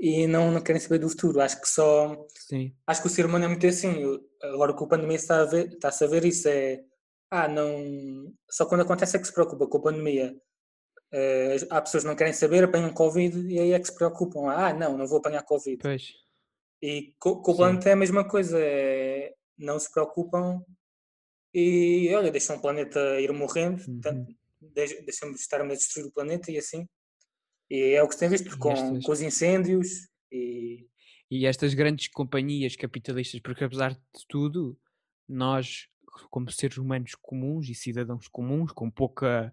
[0.00, 1.40] e não, não querem saber do futuro.
[1.40, 2.14] Acho que só.
[2.48, 3.94] Sim, Acho que o ser humano é muito assim.
[4.42, 6.80] Agora que a pandemia está a ver, está-se a ver isso é.
[7.30, 8.32] Ah, não.
[8.50, 10.36] Só quando acontece é que se preocupa com a pandemia.
[11.12, 14.48] Eh, há pessoas que não querem saber, apanham Covid e aí é que se preocupam.
[14.50, 15.78] Ah, não, não vou apanhar Covid.
[15.80, 16.12] pois.
[16.82, 20.62] E co- com, o planeta é a mesma coisa, é, não se preocupam
[21.52, 24.00] e olha, deixam o planeta ir morrendo, Uhum.
[24.00, 26.86] portanto, deix- deixamos de estar a destruir o planeta e assim.
[27.70, 30.86] E é o que se tem visto com, estas- com os incêndios e
[31.30, 34.78] E estas grandes companhias capitalistas, porque apesar de tudo,
[35.28, 35.88] nós,
[36.30, 39.52] como seres humanos comuns e cidadãos comuns, com pouca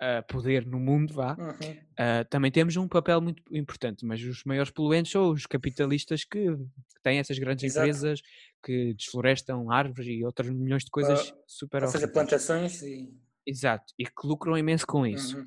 [0.00, 1.76] ah, poder no mundo, vá, Uhum.
[1.98, 6.46] ah, também temos um papel muito importante, mas os maiores poluentes são os capitalistas que,
[6.56, 7.86] que têm essas grandes Exato.
[7.86, 8.20] empresas
[8.64, 12.12] que desflorestam árvores e outras milhões de coisas super a fazer horríveis.
[12.12, 13.12] plantações e.
[13.46, 15.38] Exato, e que lucram imenso com isso.
[15.38, 15.46] Uhum.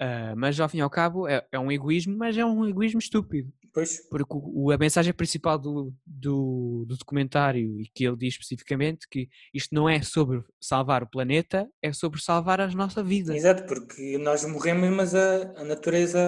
[0.00, 2.98] Ah, mas ao fim e ao cabo é, é um egoísmo, mas é um egoísmo
[2.98, 3.52] estúpido.
[3.74, 9.06] Pois, Porque o, a mensagem principal do, do, do documentário, e que ele diz especificamente,
[9.10, 13.34] que isto não é sobre salvar o planeta, é sobre salvar a nossa vida.
[13.34, 16.18] exato, porque nós morremos, mas a, a natureza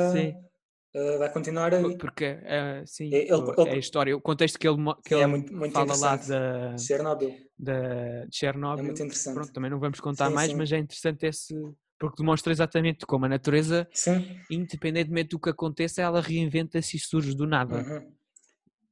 [0.94, 1.70] eh, vai continuar.
[1.82, 4.78] Po- Porque, ah, sim, É, ele- o- é a ele- história, o contexto que ele,
[5.04, 9.02] que Sim, é ele muito- muito fala lá da, Chernobyl, da de é Chernobyl, muito
[9.02, 9.34] interessante.
[9.34, 10.56] pronto, também não vamos contar Sim, mais, sim.
[10.56, 11.54] mas é interessante esse,
[11.98, 17.34] porque demonstra exatamente como a natureza, Sim, independentemente do que aconteça, ela reinventa-se e surge
[17.34, 17.76] do nada.
[17.76, 18.14] uhum.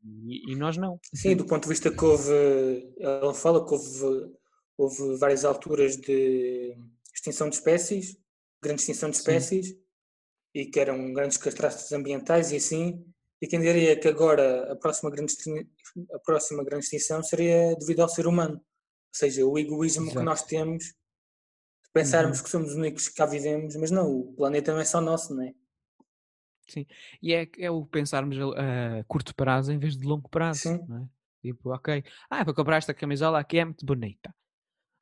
[0.05, 0.99] E, e nós não.
[1.15, 4.35] Sim, do ponto de vista que houve, ele fala que houve,
[4.77, 6.77] houve várias alturas de
[7.15, 8.17] extinção de espécies,
[8.61, 9.21] grande extinção de Sim.
[9.21, 9.77] espécies,
[10.55, 13.05] e que eram grandes catástrofes ambientais e assim,
[13.41, 15.35] e quem diria que agora a próxima grande,
[16.13, 20.25] a próxima grande extinção seria devido ao ser humano, ou seja, o egoísmo que Exato.
[20.25, 20.95] nós temos,
[21.93, 22.45] pensarmos Uhum.
[22.45, 25.35] que somos os únicos que cá vivemos, mas não, o planeta não é só nosso,
[25.35, 25.55] não é?
[27.23, 30.85] E é, é o pensarmos a, a curto prazo em vez de longo prazo, Sim.
[30.89, 31.09] não é?
[31.43, 34.35] Tipo, ok, ah, vou comprar esta camisola aqui, é muito bonita.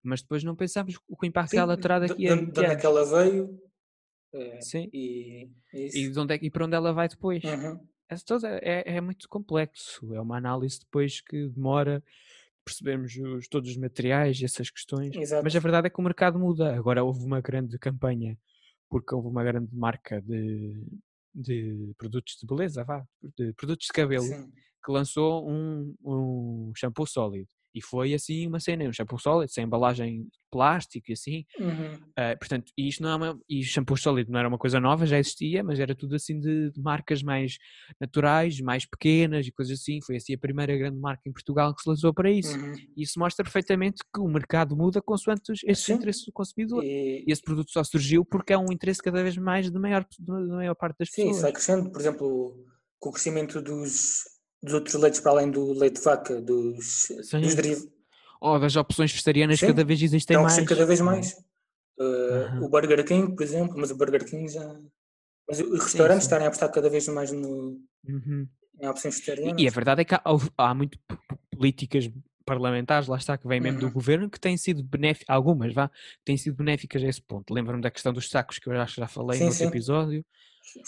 [0.03, 2.41] Mas depois não pensamos o que impacto Sim, ela terá de- daqui de, a de
[2.41, 3.63] 20 onde é que ela veio,
[4.33, 4.91] eh, Sim.
[4.93, 5.99] e, é.
[5.99, 7.45] E, de onde é, e para onde ela vai depois.
[7.45, 7.87] Uhum.
[8.63, 10.13] É, é muito complexo.
[10.15, 12.03] É uma análise depois que demora
[12.71, 15.11] percebermos os- todos os materiais e essas questões.
[15.15, 15.57] Mas Exato.
[15.57, 16.75] a verdade é que o mercado muda.
[16.75, 18.39] Agora houve uma grande campanha
[18.89, 20.83] porque houve uma grande marca de,
[21.35, 23.05] de produtos de beleza, vá,
[23.37, 24.51] de produtos de cabelo, Sim.
[24.85, 27.49] que lançou um, um shampoo sólido.
[27.75, 31.45] E foi assim uma cena, um shampoo sólido, sem embalagem de plástico e assim.
[31.59, 31.93] Uhum.
[32.17, 35.07] Ah, portanto, e isto não é uma, e shampoo sólido não era uma coisa nova,
[35.07, 37.57] já existia, mas era tudo assim de, de marcas mais
[38.01, 40.01] naturais, mais pequenas e coisas assim.
[40.03, 42.59] Foi assim a primeira grande marca em Portugal que se lançou para isso.
[42.59, 42.73] Uhum.
[42.97, 45.95] E isso mostra perfeitamente que o mercado muda consoante os- esses Sim.
[45.95, 46.85] interesses do consumidor.
[46.85, 50.05] E, E esse produto só surgiu porque é um interesse cada vez mais de maior,
[50.19, 51.43] da maior parte das sim, isso pessoas.
[51.43, 51.91] vai crescendo.
[51.91, 52.65] Por exemplo,
[52.99, 54.23] com o crescimento dos,
[54.63, 57.41] dos outros leites para além do leite de vaca, dos, Sim.
[57.41, 57.89] dos derivados,
[58.41, 60.69] Ou das opções vegetarianas Sim, cada vez existem estão a mais.
[60.69, 61.33] cada vez mais.
[61.99, 62.65] Uh, Aham.
[62.65, 64.81] O Burger King, por exemplo, mas o Burger King já.
[65.49, 66.27] Mas os restaurantes sim.
[66.29, 68.47] estarem a apostar cada vez mais no, Uhum.
[68.81, 69.61] em opções vegetarianas.
[69.63, 70.23] E, a verdade é que há,
[70.57, 70.99] há muito
[71.51, 72.11] políticas
[72.47, 73.93] parlamentares, lá está, que vêm mesmo do Uhum.
[73.93, 75.91] governo, que têm sido benéficas, algumas, vá,
[76.25, 77.53] têm sido benéficas a esse ponto.
[77.53, 80.25] Lembro-me da questão dos sacos, que eu acho que já falei Sim, no outro episódio,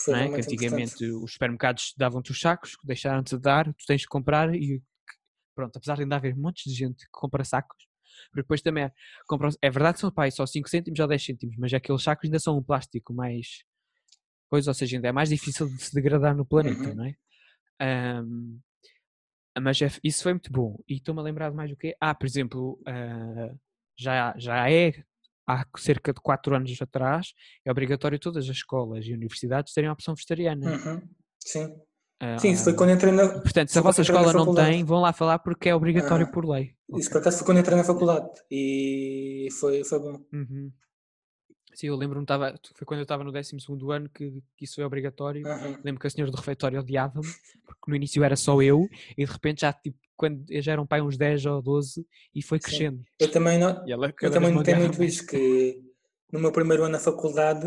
[0.04, 0.28] Foi é?
[0.30, 1.24] que antigamente importante.
[1.24, 4.82] os supermercados davam-te os sacos, deixaram-te de dar, tu tens de comprar e
[5.54, 7.86] pronto, apesar de ainda haver montes de gente que compra sacos,
[8.30, 8.92] porque depois também é,
[9.26, 12.24] compram, é verdade que são pá, só 5 cêntimos ou 10 cêntimos, mas aqueles sacos
[12.26, 13.64] ainda são um plástico mais
[14.48, 16.94] coisa, ou seja, ainda é mais difícil de se degradar no planeta, Uhum.
[16.94, 17.14] não é?
[17.80, 18.58] Ahm,
[19.60, 20.78] mas é- isso foi muito bom.
[20.88, 21.94] E estou-me a lembrar de mais o quê?
[22.00, 23.54] Ah, por exemplo, ah,
[23.96, 25.04] já, já é
[25.52, 27.32] há cerca de 4 anos atrás,
[27.64, 30.70] é obrigatório todas as escolas e universidades terem a opção vegetariana.
[30.72, 31.02] Uhum.
[31.40, 31.74] Sim.
[32.20, 33.28] Ah, Sim, isso foi quando entrei na.
[33.40, 36.48] Portanto, se a vossa escola não tem, vão lá falar porque é obrigatório Ah, por
[36.48, 36.72] lei.
[36.90, 37.10] Isso Ok.
[37.10, 40.20] por acaso foi quando entrei na faculdade e foi, foi bom.
[40.32, 40.70] Uhum.
[41.74, 43.56] Sim, eu lembro-me, tava- foi quando eu estava no 12
[43.90, 45.46] ano que, que isso foi obrigatório.
[45.46, 45.78] Uhum.
[45.82, 47.26] Lembro que a senhora do refeitório odiava-me,
[47.64, 50.86] porque no início era só eu, e de repente já, tipo, quando eu já eram
[50.86, 52.64] pai uns 10 ou 12, e foi Sim.
[52.64, 53.04] crescendo.
[53.18, 55.82] Eu também, não, E ela eu cada também notei muito isso, que
[56.30, 57.66] no meu primeiro ano na faculdade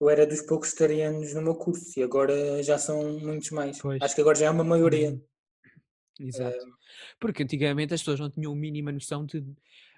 [0.00, 3.78] eu era dos poucos vegetarianos no meu curso e agora já são muitos mais.
[3.80, 4.02] Pois.
[4.02, 5.10] Acho que agora já é uma maioria.
[5.10, 5.22] Uhum.
[6.26, 6.58] Exato.
[7.20, 9.44] Porque antigamente as pessoas não tinham a mínima noção de.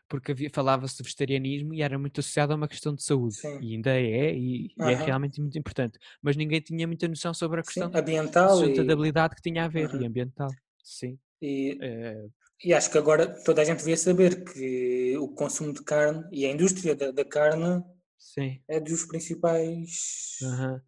[0.09, 3.35] Porque havia- falava-se de vegetarianismo e era muito associado a uma questão de saúde.
[3.35, 3.59] Sim.
[3.61, 5.99] E ainda é, e, e é realmente muito importante.
[6.23, 9.65] Mas ninguém tinha muita noção sobre a Sim, questão de ambiental e, sustentabilidade que tinha
[9.65, 10.07] a ver e Aham.
[10.07, 10.51] ambiental.
[10.83, 11.19] Sim.
[11.41, 12.27] e, Eh,
[12.63, 16.47] e acho que agora toda a gente devia saber que o consumo de carne e
[16.47, 17.83] a indústria da, da carne
[18.17, 18.61] sim.
[18.69, 20.37] é dos principais.
[20.43, 20.81] Aham.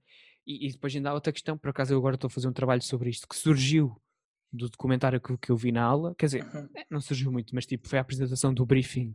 [0.46, 2.52] E, e depois ainda há outra questão, por acaso eu agora estou a fazer um
[2.52, 4.00] trabalho sobre isto, que surgiu
[4.52, 6.68] do documentário que, que eu vi na aula, quer dizer, Uhum.
[6.76, 9.12] eh, não surgiu muito, mas tipo, foi a apresentação do briefing.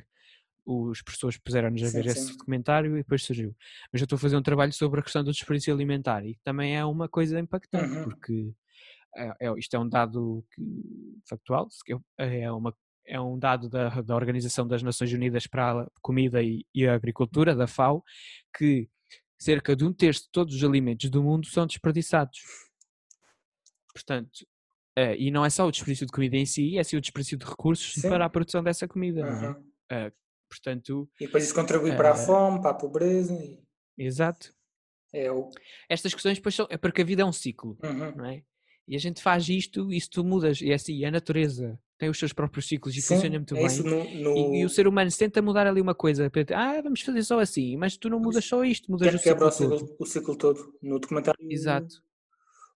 [0.65, 2.31] Os professores puseram-nos a Sim, ver esse sim.
[2.37, 3.55] documentário e depois surgiu.
[3.91, 6.77] Mas eu estou a fazer um trabalho sobre a questão do desperdício alimentar e também
[6.77, 8.03] é uma coisa impactante, Uhum.
[8.03, 8.53] porque
[9.15, 10.61] é, é- isto é um dado que-
[11.27, 12.75] factual, eu- é, uma,
[13.07, 16.93] é um dado da, da Organização das Nações Unidas para a Comida e, e a
[16.93, 18.03] Agricultura, da FAO,
[18.55, 18.87] que
[19.39, 22.39] cerca de um terço de todos os alimentos do mundo são desperdiçados.
[23.93, 24.45] Portanto,
[24.95, 27.37] eh, e não é só o desperdício de comida em si, é sim o desperdício
[27.37, 28.09] de recursos Sim.
[28.09, 29.47] para a produção dessa comida, não é?
[29.49, 29.63] Uhum.
[29.91, 30.11] Eh,
[30.49, 33.33] portanto, E depois isso contribui para a Eh, fome, para a pobreza.
[33.35, 33.59] E
[33.97, 34.53] exato.
[35.13, 35.49] é o.
[35.89, 38.15] Estas questões depois são, é porque a vida é um ciclo, Uhum.
[38.15, 38.43] não é?
[38.87, 42.09] E a gente faz isto e se tu mudas, e é assim, a natureza tem
[42.09, 43.77] os seus próprios ciclos e Sim, funciona muito é bem.
[43.83, 47.01] no, no- E, e o ser humano se tenta mudar ali uma coisa, ah, vamos
[47.01, 49.77] fazer só assim, mas tu não mudas só isto, mudas o ciclo o todo.
[49.79, 50.73] ciclo, o ciclo todo.
[50.81, 52.03] No documentário, Exato.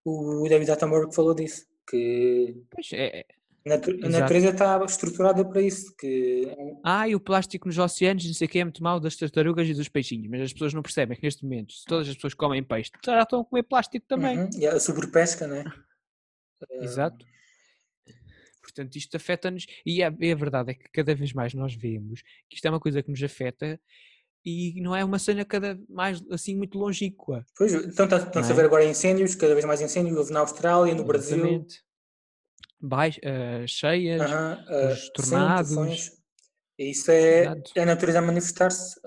[0.04, 3.26] o David Attenborough falou disso, que Pois é, é.
[3.66, 4.10] a natu- a Exato.
[4.10, 8.46] natureza está estruturada para isso, que é Ah, e o plástico nos oceanos, não sei
[8.46, 11.16] o que, é muito mau das tartarugas e dos peixinhos, mas as pessoas não percebem
[11.16, 14.38] que neste momento, se todas as pessoas comem peixe, já estão a comer plástico também.
[14.38, 15.64] Uhum, e a sobrepesca, né?
[16.80, 17.24] Exato.
[18.62, 22.22] Portanto, isto afeta-nos, e a, e a verdade é que cada vez mais nós vemos
[22.48, 23.80] que isto é uma coisa que nos afeta
[24.46, 27.44] e não é uma cena cada mais assim muito longínqua.
[27.58, 28.54] Pois, então está- estão-se Não a é?
[28.54, 31.66] ver agora incêndios, cada vez mais incêndios, houve na Austrália, no Brasil.
[32.80, 36.10] Baix, ah, cheias, Aham, ah, os sim, tornados.
[36.78, 37.44] E isso é,
[37.74, 39.00] é a natureza a manifestar-se,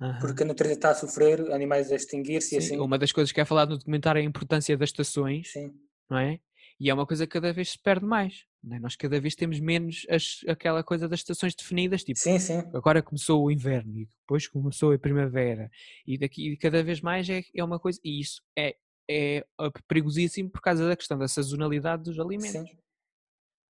[0.00, 0.18] aham.
[0.20, 2.80] porque a natureza está a sofrer, animais a extinguir-se e Sim, assim.
[2.80, 5.74] Uma das coisas que é falado no documentário é a importância das estações, Sim,
[6.08, 6.38] não é?
[6.80, 8.44] E é uma coisa que cada vez se perde mais.
[8.64, 8.80] Não é?
[8.80, 12.58] Nós cada vez temos menos as- aquela coisa das estações definidas, tipo, sim, sim.
[12.74, 15.70] agora começou o inverno e depois começou a primavera
[16.06, 18.76] e daqui cada vez mais é, é uma coisa e isso é,
[19.10, 19.44] é
[19.86, 22.70] perigosíssimo por causa da questão da sazonalidade dos alimentos.
[22.70, 22.78] sim.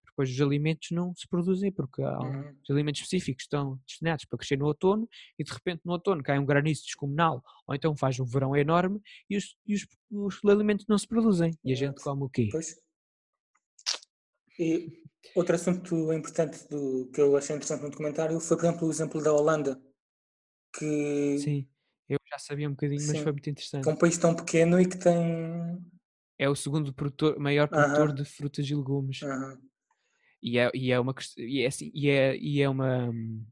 [0.06, 2.54] Depois os alimentos não se produzem porque há um- Uhum.
[2.62, 6.38] os alimentos específicos estão destinados para crescer no outono e de repente no outono cai
[6.38, 10.86] um granizo descomunal ou então faz um verão enorme e os, e os, os alimentos
[10.88, 12.48] não se produzem e a gente come o quê?
[12.52, 12.76] Pois.
[14.58, 15.02] E
[15.34, 19.22] outro assunto importante do, que eu achei interessante no documentário foi, por exemplo, o exemplo
[19.22, 19.80] da Holanda,
[20.76, 21.68] que, Sim,
[22.08, 23.22] eu já sabia um bocadinho, mas Sim.
[23.22, 23.88] foi muito que é interessante.
[23.90, 25.84] um país tão pequeno e que tem.
[26.38, 28.14] É o segundo produtor, maior produtor Aham.
[28.14, 29.20] de frutas e legumes.
[29.22, 29.58] Aham,
[30.42, 33.44] E é, e é uma e é assim, e é, e é uma hum,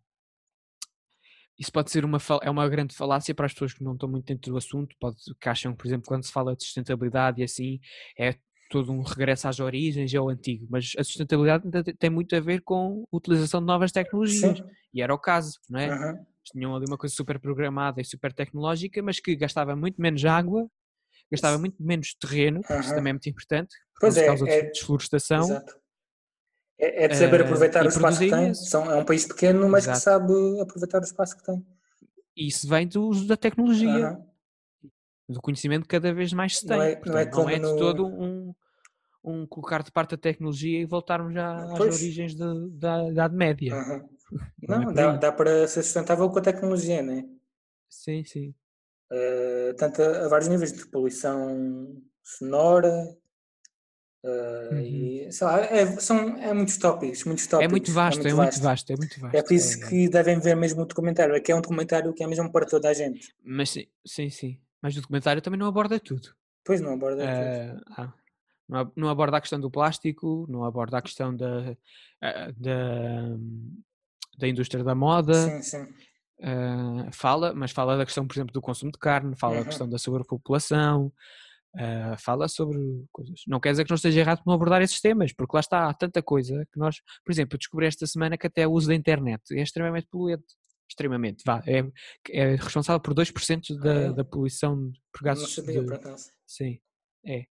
[1.59, 4.27] isso pode ser uma é uma grande falácia para as pessoas que não estão muito
[4.27, 7.81] dentro do assunto, pode, que acham, por exemplo, quando se fala de sustentabilidade e assim,
[8.19, 8.35] é
[8.73, 11.69] todo um regresso às origens, é o antigo, mas a sustentabilidade
[11.99, 14.65] tem muito a ver com a utilização de novas tecnologias, Sim.
[14.95, 15.89] e era o caso, não é?
[15.89, 20.25] Eles tinham ali uma coisa super programada e super tecnológica, mas que gastava muito menos
[20.25, 20.67] água,
[21.31, 24.51] gastava muito menos terreno, porque isso também é muito importante, Pois por é, causa de
[24.53, 25.45] é- desflorestação.
[25.45, 25.75] Exato.
[26.81, 28.55] É, é de saber Ah, aproveitar e o espaço que tem.
[28.55, 30.01] São, é um país pequeno, mas que Exato.
[30.05, 31.65] sabe aproveitar o espaço que tem.
[32.35, 34.07] E isso vem do uso da tecnologia.
[34.09, 34.27] Aham.
[35.29, 36.77] do conhecimento que cada vez mais se tem.
[36.77, 38.55] Não é- não é Portanto, não é, como de no- todo um,
[39.25, 41.95] um colocar de parte a tecnologia e voltarmos já às Pois.
[41.95, 43.73] origens de- da Idade Média.
[43.75, 44.09] Aham.
[44.69, 47.25] Não é Não, dá, dá para ser sustentável com a tecnologia, né?
[47.89, 48.55] Sim, sim.
[49.11, 53.17] Eh, tanto a, a vários níveis de poluição sonora.
[54.25, 55.27] eh, Uhum.
[55.29, 57.73] e, sei lá, é, são, é muitos tópicos, muitos É tópicos.
[57.73, 59.37] muito vasto, é muito vasto, é muito vasto.
[59.37, 61.35] É por isso é- que devem ver mesmo o documentário.
[61.35, 63.35] É que é um documentário que é mesmo para toda a gente.
[63.45, 64.59] Mas sim, sim, sim.
[64.81, 66.35] Mas o documentário também não aborda tudo.
[66.65, 67.35] Pois não aborda tudo.
[67.35, 68.13] Eh, ah,
[68.73, 71.77] não, ab- não aborda a questão do plástico, não aborda a questão da,
[72.23, 73.37] ah, da,
[74.39, 75.35] da indústria da moda.
[75.35, 75.95] Sim, sim.
[76.41, 79.67] eh, fala, mas fala da questão, por exemplo, do consumo de carne, fala da Uhum.
[79.67, 81.13] questão da sobrepopulação,
[81.77, 82.79] eh, fala sobre
[83.13, 83.43] coisas.
[83.47, 85.95] Não quer dizer que não esteja errado não abordar esses temas, porque lá está, há
[85.95, 88.95] tanta coisa que nós, por exemplo, eu descobri esta semana que até o uso da
[88.95, 90.45] internet é extremamente poluente.
[90.91, 91.83] Extremamente, vá, é,
[92.31, 94.13] é responsável por 2% da, é?
[94.13, 94.77] da poluição
[95.11, 96.29] por Não gases sabia, de, por acaso.
[96.47, 96.79] Sim,
[97.25, 97.47] é.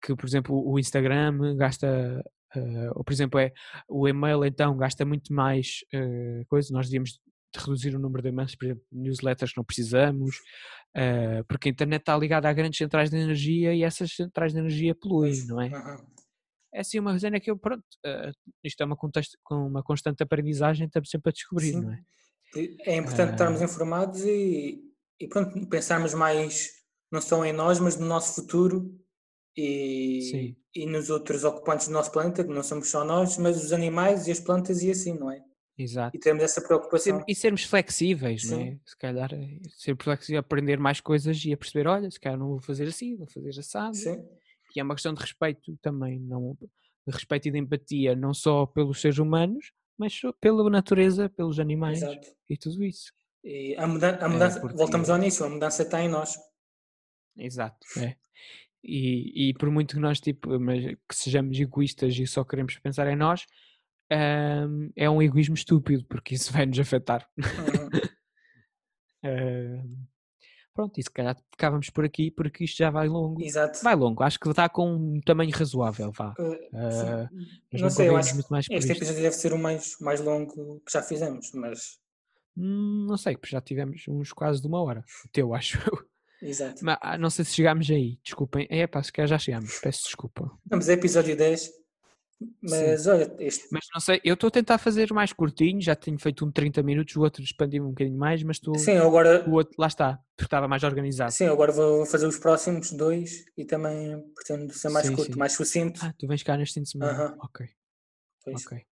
[0.00, 2.22] Que, por exemplo, o Instagram gasta,
[2.54, 3.52] eh, ou por exemplo, é
[3.88, 6.72] o e-mail então gasta muito mais eh, coisa.
[6.72, 7.20] Nós devíamos
[7.54, 10.36] de reduzir o número de e-mails, por exemplo, newsletters que não precisamos,
[10.96, 14.58] eh, porque a internet está ligada a grandes centrais de energia e essas centrais de
[14.58, 15.70] energia poluem, não é?
[16.74, 18.32] É assim uma cena que eu, pronto, eh,
[18.64, 21.82] isto é uma, contexto, com uma constante aprendizagem, estamos sempre a descobrir, Sim.
[21.82, 22.00] não é?
[22.86, 23.64] É importante estarmos Ah.
[23.64, 24.80] informados e,
[25.20, 26.70] e pronto, pensarmos mais
[27.10, 28.98] não só em nós, mas no nosso futuro
[29.56, 33.72] e, e nos outros ocupantes do nosso planeta, que não somos só nós, mas os
[33.72, 35.42] animais e as plantas e assim, não é?
[35.76, 36.16] Exato.
[36.16, 37.24] E termos essa preocupação.
[37.26, 38.68] E sermos flexíveis, não Sim.
[38.68, 38.78] é?
[38.86, 42.48] Se calhar é ser flexível, aprender mais coisas e a perceber, olha, se calhar não
[42.48, 43.94] vou fazer assim, vou fazer assado.
[43.96, 44.22] Sim,
[44.76, 48.66] E é uma questão de respeito também, não, de respeito e de empatia, não só
[48.66, 52.28] pelos seres humanos, mas pela natureza, pelos animais exato.
[52.48, 53.12] e tudo isso.
[53.44, 56.38] E a mudança, a mudança porque- voltamos ao início, a mudança está em nós.
[57.36, 57.78] Exato.
[57.98, 58.16] É.
[58.84, 63.06] E, e por muito que nós tipo, mas que sejamos egoístas e só queremos pensar
[63.06, 63.46] em nós,
[64.10, 67.28] hum, é um egoísmo estúpido, porque isso vai nos afetar.
[67.38, 68.00] Uhum.
[69.24, 70.06] Hum,
[70.74, 73.42] pronto, e se calhar ficávamos por aqui, porque isto já vai longo.
[73.42, 73.82] Exato.
[73.82, 76.34] Vai longo, acho que está com um tamanho razoável, vá.
[76.38, 77.28] Uh,
[77.72, 80.20] mas não não sei, eu acho muito mais este episódio deve ser o mais, mais
[80.20, 82.02] longo que já fizemos, mas
[82.56, 85.04] Hum, não sei, porque já tivemos uns quase de uma hora.
[85.24, 86.11] O teu, acho eu.
[86.42, 86.84] Exato.
[86.84, 88.66] Mas, ah, não sei se chegámos aí, desculpem.
[88.70, 90.50] É pá, se calhar já chegámos, peço desculpa.
[90.66, 91.70] Vamos a episódio 10.
[92.60, 96.18] Mas olha, este Mas não sei, eu estou a tentar fazer mais curtinho, já tenho
[96.18, 98.76] feito um 30 minutos, o outro expandi-me um bocadinho mais, mas estou.
[98.76, 101.30] sim, agora O outro, lá está, porque estava mais organizado.
[101.32, 105.38] Sim, agora vou fazer os próximos dois e também pretendo ser mais Sim, curto, sim.
[105.38, 106.00] mais sucinto.
[106.02, 107.12] Ah, tu vens cá neste fim de semana.
[107.12, 107.36] Aham.
[107.42, 107.68] Ok,
[108.44, 108.66] Pois.
[108.66, 108.91] ok.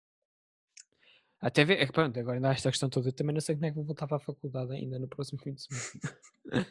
[1.40, 3.54] Até ver, é que pronto, agora ainda há esta questão toda, eu também não sei
[3.54, 6.66] como é que vou voltar para a faculdade ainda no próximo fim de semana.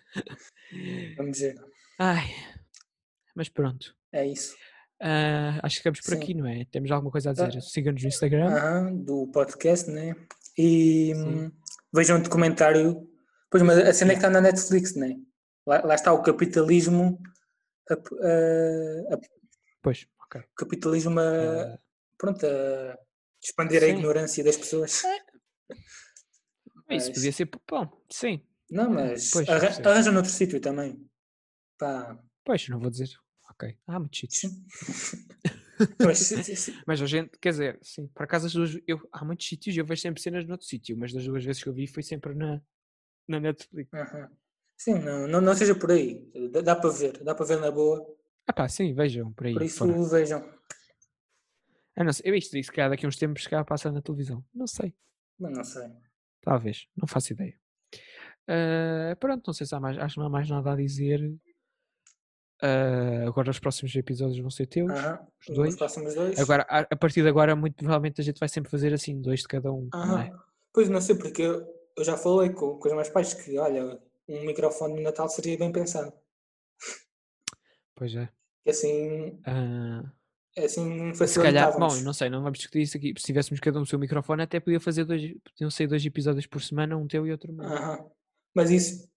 [1.16, 1.56] Vamos ver.
[2.00, 2.28] Ai,
[3.36, 3.96] mas pronto.
[4.12, 4.56] É isso.
[5.00, 6.22] Ah, acho que ficamos por Sim.
[6.22, 6.66] aqui, não é?
[6.66, 7.48] Temos alguma coisa a Ah.
[7.48, 7.62] dizer?
[7.62, 8.48] Sigam-nos no Instagram.
[8.48, 10.16] Aham, do podcast, né?
[10.58, 11.24] E Sim.
[11.46, 11.52] hum,
[11.94, 13.08] vejam o documentário.
[13.50, 15.16] Pois, mas a cena é que está na Netflix, né?
[15.66, 17.22] Lá, lá está o capitalismo.
[17.90, 19.20] A, a- a-
[19.82, 20.42] Pois, ok.
[20.58, 21.24] capitalismo a,
[21.76, 21.80] Ah,
[22.18, 22.98] pronto, a
[23.42, 23.94] expandir a sim.
[23.94, 25.04] ignorância das pessoas.
[26.90, 27.50] isso mas- podia ser.
[27.70, 28.42] Bom, sim.
[28.70, 29.90] Não, mas Pois, arra- percebo.
[29.90, 31.10] arranja noutro sítio também.
[31.78, 33.10] Pá, Pois, não vou dizer.
[33.50, 33.78] Ok.
[33.88, 34.40] Há muitos sítios.
[34.42, 34.66] sim.
[36.04, 36.74] Mas, sim, sim, sim.
[36.88, 39.80] Mas a gente, quer dizer, sim, por acaso as duas, eu, há muitos sítios e
[39.80, 42.34] eu vejo sempre cenas noutro sítio, mas das duas vezes que eu vi foi sempre
[42.34, 42.60] na,
[43.28, 43.94] na Netflix.
[43.94, 44.28] Aham.
[44.76, 46.32] Sim, não, não, não seja por aí.
[46.52, 48.04] Dá, dá para ver, dá para ver na boa.
[48.48, 49.54] Ah pá, sim, vejam por aí.
[49.54, 50.10] Por isso fora.
[50.10, 50.57] vejam.
[52.00, 54.02] Ah, não sei, eu isto disse que há daqui a uns tempos que passa na
[54.02, 54.46] televisão.
[54.54, 54.94] Não sei,
[55.40, 55.90] Mas não sei.
[56.42, 57.60] talvez, não faço ideia.
[58.48, 61.34] Ah, pronto, não sei se há mais, acho que não há mais nada a dizer.
[62.62, 64.92] Ah, agora os próximos episódios vão ser teus.
[64.92, 65.28] Aham.
[65.42, 65.76] os Os dois.
[65.76, 66.40] próximos dois.
[66.40, 69.42] Agora, a, a partir de agora, muito provavelmente a gente vai sempre fazer assim, dois
[69.42, 69.90] de cada um.
[69.94, 70.32] não é?
[70.72, 71.66] Pois não sei, porque eu,
[71.98, 75.58] eu já falei com, com os meus pais que, olha, um microfone no Natal seria
[75.58, 76.14] bem pensado.
[77.96, 78.30] Pois é.
[80.58, 83.14] Que assim, assim se calhar, bom, não sei, não vamos discutir isso aqui.
[83.16, 86.48] Se tivéssemos cada um o seu microfone, até podia fazer dois, podiam ser dois episódios
[86.48, 87.64] por semana, um teu e outro meu.
[87.64, 88.04] Aham.
[88.56, 89.08] Mas isso,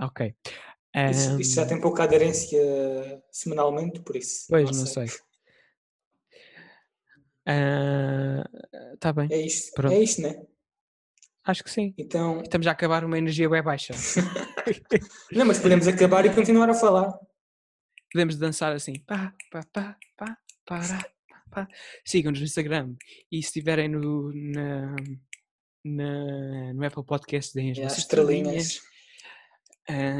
[0.00, 0.32] Ok.
[1.10, 2.56] isso, isso já tem pouca aderência
[3.32, 4.46] semanalmente, por isso.
[4.48, 5.06] Pois, não sei.
[8.94, 9.92] Está bem, É isto, Pronto.
[9.92, 10.40] é isto, né?
[11.44, 11.94] acho que sim.
[11.98, 13.92] Então, Estamos a acabar uma energia bem baixa.
[15.32, 17.18] não, mas podemos acabar e continuar a falar.
[18.12, 18.94] Podemos dançar assim.
[19.00, 21.10] Pá, pá, pá, pá, pará,
[21.50, 21.68] pá.
[22.04, 22.94] Sigam-nos no Instagram.
[23.30, 24.96] E se estiverem no, na,
[25.84, 28.80] na- no Apple Podcast, deem as as vossas estrelinhas.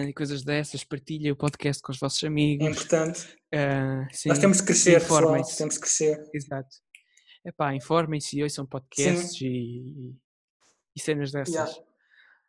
[0.06, 2.66] e coisas dessas, partilhem o podcast com os vossos É amigos.
[2.68, 3.36] importante.
[3.54, 5.42] ah, sim, Nós temos que crescer, pessoal.
[5.56, 6.22] Temos que crescer.
[6.34, 6.76] Exato.
[7.44, 10.14] Epá, informem-se e ouçam podcasts e,
[10.96, 11.54] e cenas dessas.
[11.54, 11.72] Yeah.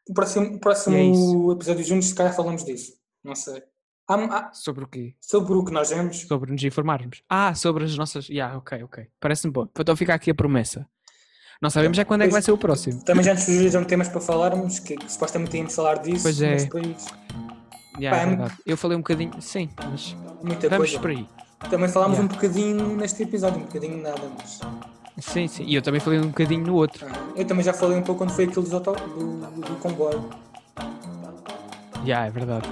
[0.09, 2.93] O próximo, o próximo é episódio juntos, se calhar falamos disso.
[3.23, 3.61] Não sei.
[4.10, 5.14] Há- há- Sobre o quê?
[5.22, 6.22] sobre o que nós vemos.
[6.22, 7.22] Sobre nos informarmos.
[7.30, 8.28] Ah, sobre as nossas.
[8.28, 9.07] Yeah, ok, ok.
[9.20, 9.68] Parece-me bom.
[9.80, 10.86] Então fica aqui a promessa.
[11.62, 13.03] Não sabemos já quando é que vai ser o próximo.
[13.03, 16.24] Também já nos sugeriram temas para falarmos, que, que supostamente íamos falar disso.
[16.24, 16.51] Pois é.
[16.53, 17.05] mas depois,
[17.99, 18.62] Yeah, Pá, é é muito- verdade.
[18.66, 19.41] Eu falei um bocadinho.
[19.41, 20.99] Sim, mas muita vamos coisa.
[21.01, 21.28] por aí.
[21.70, 22.34] Também falámos Yeah.
[22.34, 24.62] um bocadinho neste episódio, um bocadinho nada, mas.
[25.20, 25.66] Sim, sim.
[25.66, 27.05] E eu também falei um bocadinho no outro.
[27.05, 30.30] ah, eu também já falei um pouco quando foi aquilo auto, do, do comboio.
[32.05, 32.70] Já, é verdade.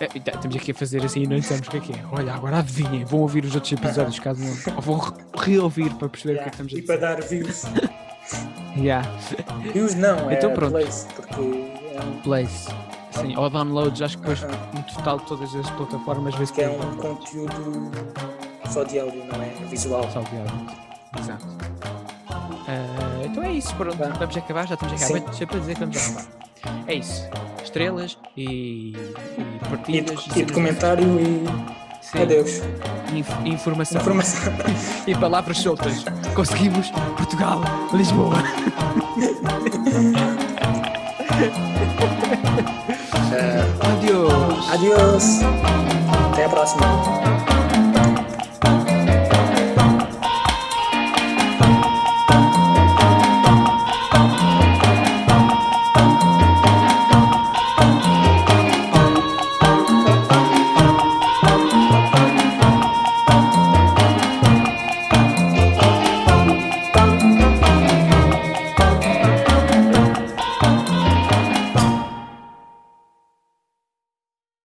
[0.00, 1.92] É, e tá- estamos aqui a fazer assim e não sabemos o que é que
[1.92, 2.04] é.
[2.10, 3.04] Olha, agora adivinhem.
[3.04, 4.74] Vão ouvir os outros episódios caso não.
[4.76, 6.50] Ou vão re- reouvir para perceber o que é Yeah.
[6.50, 7.16] que estamos a E para dizer.
[7.16, 7.64] dar views.
[8.76, 9.08] Yeah.
[9.72, 10.72] views não, é Então pronto.
[10.72, 12.66] plays, porque é um, Plays.
[13.12, 14.52] Sim, ou downloads, acho que depois Aham.
[14.74, 17.92] no total de todas as plataformas vê-se que é um conteúdo
[18.72, 20.02] só de áudio, não é visual.
[20.10, 20.66] Só de áudio.
[21.20, 21.46] Exato.
[22.66, 23.96] Ah, então é isso, pronto.
[23.96, 24.06] Vá.
[24.08, 25.32] Vamos acabar, já estamos a acabar.
[25.34, 26.26] Sempre a dizer que vamos acabar.
[26.86, 27.28] É isso.
[27.62, 30.06] Estrelas e, e E partilhas.
[30.06, 31.44] de, e de cenas comentário e.
[32.02, 32.22] Sim.
[32.22, 32.60] Adeus.
[33.14, 34.00] Inf- informação.
[34.00, 34.52] Informação.
[35.06, 36.04] E palavras soltas.
[36.34, 37.60] Conseguimos Portugal,
[37.92, 38.34] Lisboa.
[43.96, 44.70] Adiós.
[44.72, 45.40] Adiós.
[46.32, 46.86] Até a próxima.